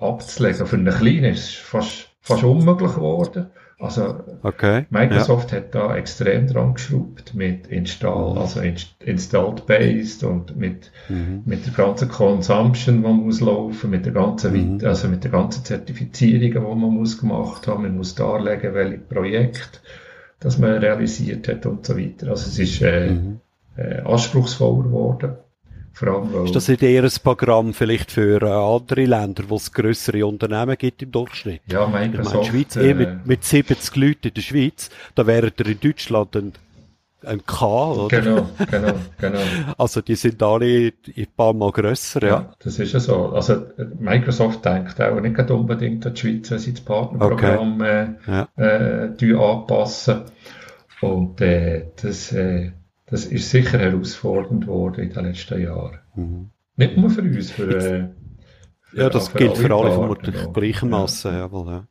[0.00, 0.66] abzulegen.
[0.66, 3.46] Für einen Kleinen ist es fast, fast unmöglich geworden.
[3.82, 5.56] Also okay, Microsoft ja.
[5.56, 8.60] hat da extrem dran geschraubt mit Install, also
[9.00, 11.42] Installed Based und mit, mhm.
[11.46, 14.86] mit der ganzen Consumption, die man muss laufen, mit der ganzen, mhm.
[14.86, 17.82] also mit der ganzen Zertifizierung, die man muss gemacht haben.
[17.82, 19.80] Man muss darlegen, welche Projekte
[20.38, 22.28] das man realisiert hat und so weiter.
[22.28, 23.40] Also es ist äh, mhm.
[23.76, 25.32] äh, anspruchsvoller geworden.
[26.00, 30.26] Allem, ist das nicht eher ein Programm vielleicht für äh, andere Länder, wo es grössere
[30.26, 31.62] Unternehmen gibt im Durchschnitt?
[31.70, 32.46] Ja, Microsoft.
[32.46, 35.80] Ich meine, Schweiz, äh, mit, mit 70 Leuten in der Schweiz, da wäre er in
[35.80, 36.52] Deutschland ein,
[37.24, 38.20] ein K, oder?
[38.20, 39.38] Genau, genau, genau.
[39.78, 42.28] Also die sind alle ein paar Mal grösser, ja.
[42.28, 42.54] ja.
[42.58, 43.28] Das ist ja so.
[43.28, 43.66] Also
[43.98, 48.08] Microsoft denkt auch nicht unbedingt an die Schweiz, wenn sie das Partnerprogramm okay.
[48.26, 49.14] äh, ja.
[49.20, 50.22] äh, anpassen.
[51.00, 52.32] Und äh, das...
[52.32, 52.72] Äh,
[53.12, 55.98] das ist sicher herausfordernd worden in den letzten Jahren.
[56.14, 56.50] Mhm.
[56.76, 58.08] Nicht nur für uns, für, äh,
[58.80, 61.38] für Ja, das gilt für alle vermutlich gleichermaßen, ja.
[61.40, 61.84] jawohl, ja.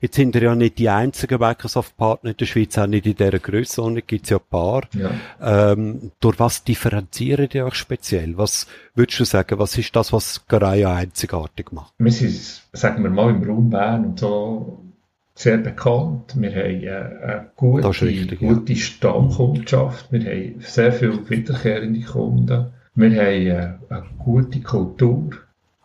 [0.00, 3.38] Jetzt sind wir ja nicht die einzigen Microsoft-Partner in der Schweiz, auch nicht in dieser
[3.38, 4.82] Größe, gibt es ja ein paar.
[4.94, 5.72] Ja.
[5.72, 8.38] Ähm, durch was differenzieren die euch speziell?
[8.38, 11.92] Was würdest du sagen, was ist das, was Gaia einzigartig macht?
[11.98, 12.32] Wir sind,
[12.72, 14.93] sagen wir mal, im Raum Bern und so
[15.34, 16.34] sehr bekannt.
[16.36, 18.78] Wir haben äh, eine gute, richtig, gute ja.
[18.78, 20.12] Stammkundschaft.
[20.12, 22.66] Wir haben sehr viele wiederkehrende Kunden.
[22.94, 25.30] Wir haben äh, eine gute Kultur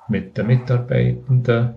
[0.07, 1.69] mit den Mitarbeitenden.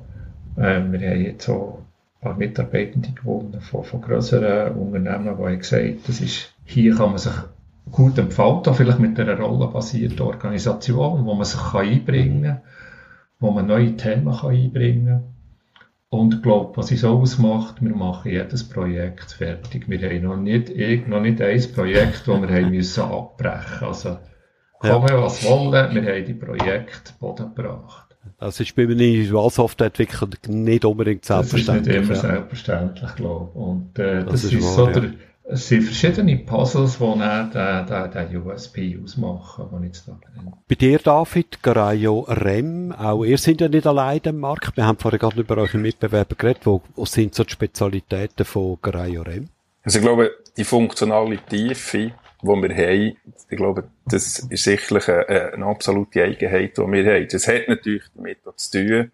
[0.56, 5.58] Äh, wir haben jetzt auch ein paar Mitarbeitende gewonnen von, von grösseren Unternehmen, die haben
[5.58, 7.32] gesagt, das ist, hier kann man sich
[7.90, 12.60] gut entfalten, vielleicht mit einer rollenbasierten Organisation, wo man sich kann einbringen kann,
[13.40, 15.31] wo man neue Themen kann einbringen kann.
[16.12, 19.88] Und ich glaube, was uns ausmacht, wir machen jedes Projekt fertig.
[19.88, 24.18] Wir haben noch nicht, noch nicht ein Projekt, das wir haben müssen abbrechen Also,
[24.78, 25.22] kommen ja.
[25.22, 28.14] was wollen, wir haben die Projekte Boden gebracht.
[28.38, 31.96] Das ist bei mir als Softwareentwickler nicht unbedingt selbstverständlich.
[31.96, 33.56] Das ist nicht immer selbstverständlich, glaube ich.
[33.56, 34.92] Und äh, das, das, ist, ist so ja.
[34.92, 35.10] der,
[35.44, 40.12] es sind verschiedene Puzzles, die dann den, den, den USP ausmachen, die ich jetzt da
[40.12, 40.52] benenne.
[40.68, 44.76] Bei dir, David, Garayo Rem, auch ihr seid ja nicht allein im Markt.
[44.76, 46.64] Wir haben vorhin gerade über eure Mitbewerber geredet.
[46.64, 49.48] Wo, wo sind so die Spezialitäten von Garayo Rem?
[49.82, 52.12] Also ich glaube, die funktionale Tiefe,
[52.42, 53.16] die wir haben,
[53.50, 57.28] ich glaube, das ist sicherlich eine, eine absolute Eigenheit, die wir haben.
[57.30, 59.10] Das hat natürlich damit zu tun,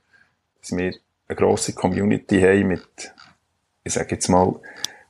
[0.60, 0.92] dass wir
[1.28, 3.14] eine grosse Community haben mit,
[3.84, 4.60] ich sage jetzt mal,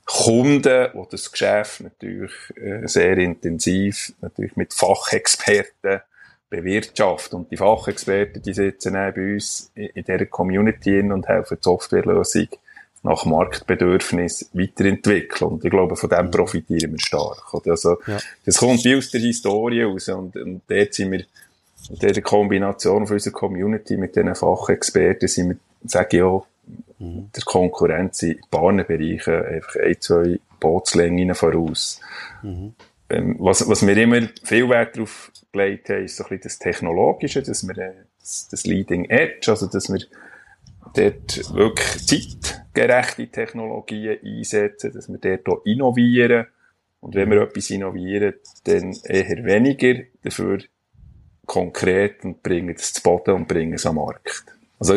[0.08, 6.00] Kunden, die das Geschäft natürlich äh, sehr intensiv, natürlich mit Fachexperten
[6.48, 7.40] bewirtschaften.
[7.40, 12.48] Und die Fachexperten, die sitzen auch bei uns in, dieser Community und helfen die Softwarelösung
[13.02, 15.50] nach Marktbedürfnis weiterentwickeln.
[15.50, 17.52] Und ich glaube, von dem profitieren wir stark.
[17.66, 18.18] Also, ja.
[18.46, 20.08] das kommt wie aus der Historie aus.
[20.08, 21.24] Und, und dort sind wir,
[21.90, 26.46] in dieser Kombination von unserer Community mit diesen Fachexperten sind wir, sage ich auch,
[26.98, 27.30] mhm.
[27.34, 32.00] der Konkurrenz in Bahnenbereichen einfach ein, zwei Bootslängen voraus.
[32.42, 32.74] Mhm.
[33.10, 36.58] Ähm, was, was wir immer viel Wert darauf gelegt haben, ist so ein bisschen das
[36.58, 40.00] Technologische, dass wir äh, das, das Leading Edge, also dass wir
[40.94, 46.46] dort wirklich zeitgerechte Technologien einsetzen, dass wir dort auch innovieren.
[47.00, 50.58] Und wenn wir etwas innovieren, dann eher weniger, dafür
[51.46, 54.44] konkret und bringen es zu Boden und bringen es am Markt.
[54.78, 54.94] Also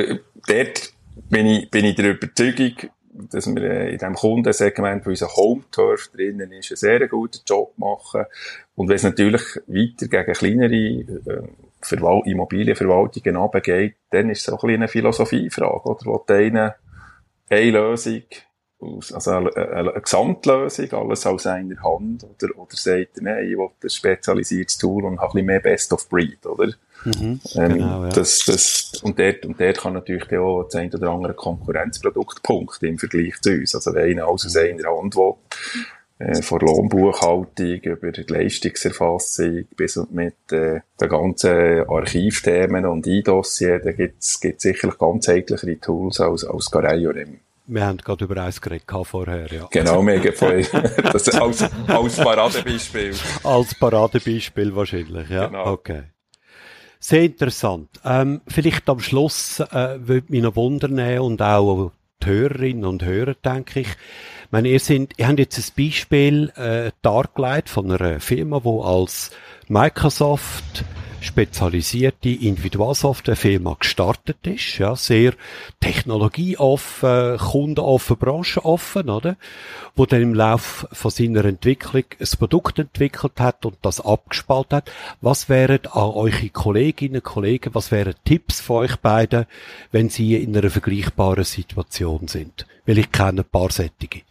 [0.47, 0.93] dort
[1.29, 2.73] bin ich, bin ich der Überzeugung,
[3.13, 7.73] dass wir äh, in diesem Kundensegment, wo unser Home-Turf drinnen ist, einen sehr guten Job
[7.77, 8.25] machen.
[8.75, 11.43] Und wenn es natürlich weiter gegen kleinere äh,
[11.81, 16.23] Verwal Immobilienverwaltungen runtergeht, dann ist es auch ein eine Philosophiefrage, oder?
[16.29, 16.75] Die eine,
[17.49, 18.23] eine Lösung,
[18.81, 23.69] also eine, eine, eine Gesamtlösung, alles aus einer Hand, oder, oder sagt, nein, ich will
[23.83, 26.73] ein spezialisiertes Tool und habe ein bisschen mehr Best of Breed, oder?
[27.05, 28.09] Mhm, ähm, genau, ja.
[28.09, 32.85] das, das, und, dort, und dort kann natürlich auch das ein oder andere Konkurrenzprodukt punkten
[32.85, 33.73] im Vergleich zu uns.
[33.73, 35.33] Also wenn einer alles aus einer Hand will,
[36.19, 43.79] äh, von Lohnbuchhaltung über die Leistungserfassung bis und mit äh, den ganzen Archivthemen und E-Dossier,
[43.79, 47.39] da gibt es sicherlich ganz ganzheitlichere Tools als, als Gareiorem.
[47.73, 49.65] Wir haben gerade über eins geredet vorher, ja.
[49.71, 50.61] Genau, mega voll.
[51.13, 53.15] das als, als Paradebeispiel.
[53.45, 55.47] Als Paradebeispiel wahrscheinlich, ja.
[55.47, 55.71] Genau.
[55.71, 56.03] Okay.
[56.99, 57.89] Sehr interessant.
[58.03, 63.35] Ähm, vielleicht am Schluss äh, würde mich noch wundern und auch die Hörerinnen und Hörer,
[63.35, 63.87] denke ich.
[63.87, 68.81] ich meine, ihr, sind, ihr habt jetzt ein Beispiel äh, dargelegt von einer Firma, die
[68.83, 69.31] als
[69.69, 70.83] Microsoft
[71.21, 75.33] spezialisierte Individualsoftwarefirma gestartet ist, ja, sehr
[75.79, 79.37] technologieoffen, kundenoffen, branchenoffen, oder?
[79.95, 84.91] Wo dann im Lauf von seiner Entwicklung ein Produkt entwickelt hat und das abgespalten hat.
[85.21, 89.45] Was wären an eure Kolleginnen und Kollegen, was wären Tipps von euch beiden,
[89.91, 92.65] wenn sie in einer vergleichbaren Situation sind?
[92.85, 94.21] Weil ich kenne ein paar Sättige.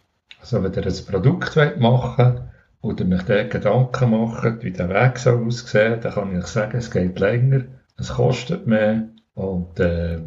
[0.41, 2.50] Also wenn ihr ein Produkt machen wollt,
[2.81, 6.89] oder mich dort Gedanken macht, wie der Weg soll aussehen, dann kann ich sagen, es
[6.89, 7.63] geht länger,
[7.97, 10.19] es kostet mehr und äh,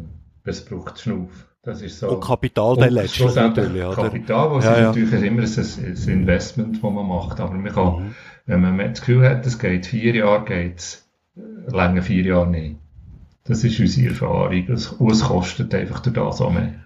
[0.45, 1.47] es braucht Schnuff.
[1.63, 2.09] Das ist so.
[2.09, 3.95] Und Kapital dann letztlich natürlich, oder?
[3.95, 4.87] Kapital, das ja, ist ja.
[4.87, 8.15] natürlich immer ein, ein, Investment, das man macht, aber man kann, mhm.
[8.45, 11.09] wenn man das Gefühl hat, es geht vier Jahre, geht es
[11.67, 12.77] länger vier Jahre nicht.
[13.45, 14.67] Das ist unsere Erfahrung.
[14.99, 16.84] Und es kostet einfach durch das auch mehr.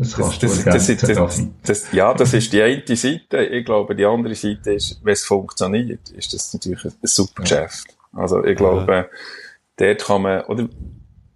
[0.00, 3.44] Das, das, das, das, das, ja, das ist die eine Seite.
[3.44, 7.98] Ich glaube, die andere Seite ist, wenn es funktioniert, ist das natürlich ein super Geschäft.
[8.14, 9.06] Also, ich glaube, ja.
[9.76, 10.70] dort kann man, oder,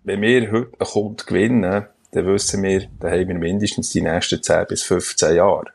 [0.05, 4.43] wenn wir heute einen Kunden gewinnen, dann wissen wir, da haben wir mindestens die nächsten
[4.43, 5.67] 10 bis 15 Jahre.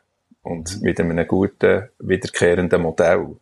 [0.42, 3.36] Und mit einem guten, wiederkehrenden Modell.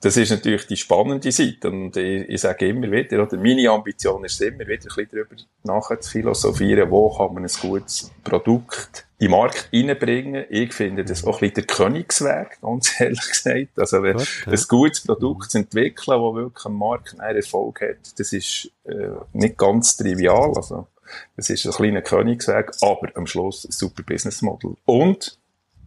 [0.00, 1.68] Das ist natürlich die spannende Seite.
[1.68, 5.36] Und ich, ich sage immer wieder, oder meine Ambition ist immer wieder, ein bisschen darüber
[5.64, 10.46] nachher zu philosophieren, wo kann man ein gutes Produkt in den Markt reinbringen.
[10.48, 13.78] Ich finde das auch ein bisschen der Königsweg, ganz ehrlich gesagt.
[13.78, 14.24] Also, wenn ja.
[14.46, 19.10] ein gutes Produkt zu entwickeln, das wirklich am Markt einen Erfolg hat, das ist äh,
[19.34, 20.52] nicht ganz trivial.
[20.56, 20.86] Also,
[21.36, 24.76] das ist ein kleiner Königsweg, aber am Schluss ein super Business Model.
[24.84, 25.39] Und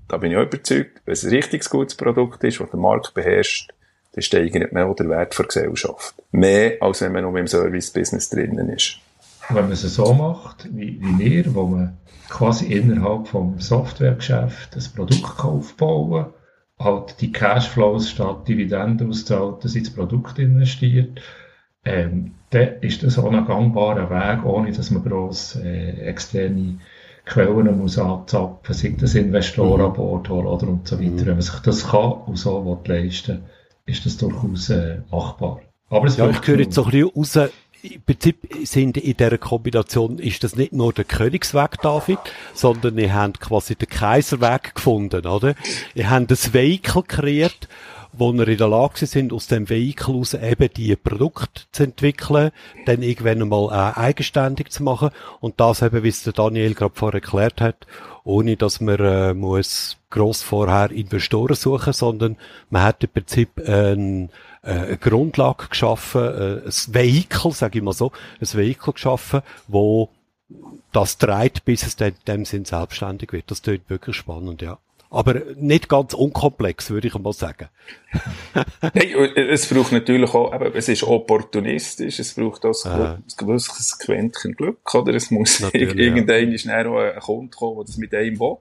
[0.08, 3.14] da bin ich auch überzeugt, wenn es ein richtig gutes Produkt ist, das der Markt
[3.14, 3.74] beherrscht,
[4.14, 6.16] dann steigert man auch den Wert der Gesellschaft.
[6.32, 9.00] Mehr, als wenn man nur im Service-Business drinnen ist.
[9.50, 11.98] Wenn man es so macht, wie, wie wir, wo man
[12.30, 16.28] quasi innerhalb vom Softwaregeschäft das Produkt aufbauen
[16.80, 21.22] halt die Cashflows statt Dividenden auszahlt, das ins Produkt investiert,
[21.86, 26.80] ähm, dann ist das auch ein gangbarer Weg, ohne dass man gross äh, externe
[27.26, 29.86] Quellen muss anzapfen, sei das Investoren mhm.
[29.86, 31.12] an Bord holen oder und so weiter.
[31.12, 31.26] Mhm.
[31.26, 33.44] Wenn man sich das kann und so will leisten
[33.86, 35.62] ist das durchaus äh, machbar.
[35.90, 37.52] Aber es ja, ich höre jetzt so ein bisschen raus,
[37.84, 42.20] im Prinzip sind in dieser Kombination ist das nicht nur der Königsweg, David,
[42.54, 45.54] sondern ihr habt quasi den Kaiserweg gefunden, oder?
[45.94, 47.68] Ihr habt ein Vehikel kreiert,
[48.14, 52.52] wo wir in der Lage sind, aus dem Vehikel aus eben die Produkte zu entwickeln,
[52.86, 55.10] dann irgendwann einmal äh, eigenständig zu machen
[55.40, 57.88] und das eben, wie es der Daniel gerade vorher erklärt hat,
[58.24, 62.38] ohne dass man äh, muss gross vorher Investoren suchen, sondern
[62.70, 64.30] man hat im Prinzip ein,
[64.62, 70.10] äh, eine Grundlage geschaffen, äh, ein Vehikel, sage ich mal so, ein Vehikel geschaffen, wo
[70.92, 73.50] das treibt, bis es in dem Sinn selbstständig wird.
[73.50, 74.78] Das klingt wirklich spannend, ja.
[75.14, 77.70] Aber nicht ganz unkomplex, würde ich mal sagen.
[78.82, 84.54] Nein, es braucht natürlich auch, eben, es ist opportunistisch, es braucht auch ein gewisses Quäntchen
[84.56, 85.14] Glück, oder?
[85.14, 86.58] Es muss irgendein ja.
[86.58, 88.58] schnell ein Kunde kommen, der das mit einem will.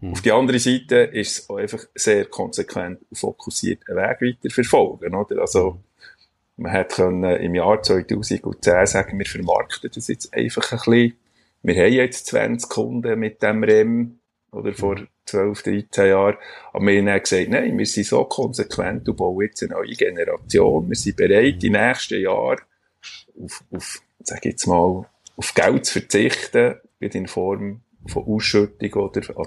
[0.00, 0.12] Hm.
[0.12, 4.52] Auf die andere Seite ist es auch einfach sehr konsequent und fokussiert einen Weg weiter
[4.52, 5.40] verfolgen, oder?
[5.40, 5.78] Also,
[6.56, 11.16] man hat können im Jahr 2010 sagen, wir vermarkten das jetzt einfach ein bisschen.
[11.62, 14.19] Wir haben jetzt 20 Kunden mit dem REM,
[14.52, 14.96] oder vor
[15.26, 16.36] 12, 13 Jahren.
[16.72, 20.88] Aber wir haben gesagt, nein, wir sind so konsequent und bauen jetzt eine neue Generation.
[20.88, 22.58] Wir sind bereit, die nächsten Jahre
[23.42, 29.22] auf, auf sag jetzt mal, auf Geld zu verzichten, nicht in Form von Ausschüttung oder
[29.36, 29.46] an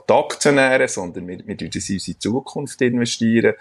[0.87, 3.53] sondern wir, wir das in unsere Zukunft investieren.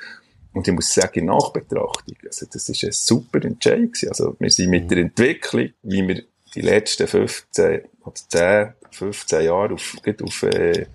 [0.55, 4.91] Und ich muss sagen, Nachbetrachtung, also das ist ein super Entscheid Also wir sind mit
[4.91, 6.23] der Entwicklung, wie wir
[6.55, 10.87] die letzten 15 oder 10, 15 Jahre auf, auf äh,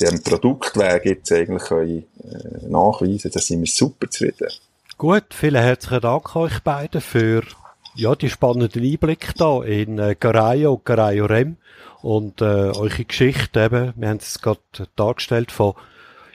[0.00, 4.48] dem Produktweg jetzt eigentlich können, äh, nachweisen da sind wir super zufrieden.
[4.98, 7.42] Gut, vielen herzlichen Dank euch beiden für
[7.94, 11.56] ja, die spannenden Einblicke da in äh, Garayo und Garayo Rem
[12.02, 14.60] und äh, eure Geschichte eben, wir haben es gerade
[14.96, 15.74] dargestellt, von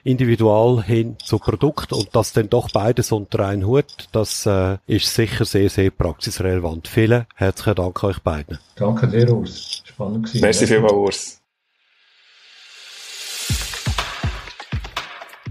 [0.03, 5.13] individual hin zu Produkt und das dann doch beides unter einen Hut, das äh, ist
[5.13, 6.87] sicher sehr, sehr praxisrelevant.
[6.87, 8.59] Vielen herzlichen Dank euch beiden.
[8.75, 9.83] Danke dir, Urs.
[9.83, 10.41] Spannend gewesen.
[10.41, 11.41] Merci vielmals, Urs.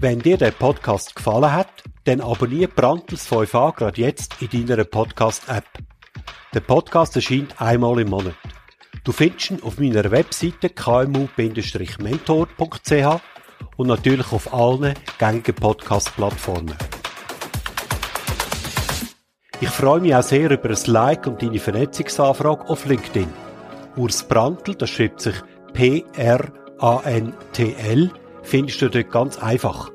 [0.05, 5.65] Wenn dir der Podcast gefallen hat, dann abonniere Brandtels 5a gerade jetzt in deiner Podcast-App.
[6.53, 8.35] Der Podcast erscheint einmal im Monat.
[9.03, 13.21] Du findest ihn auf meiner Webseite kmu-mentor.ch
[13.77, 16.75] und natürlich auf allen gängigen Podcast-Plattformen.
[19.59, 23.33] Ich freue mich auch sehr über ein Like und deine Vernetzungsanfrage auf LinkedIn.
[23.95, 25.33] Urs Brandl, das schreibt sich
[25.73, 26.51] P-R-A-N-T-L,
[28.43, 29.94] findest du dort ganz einfach.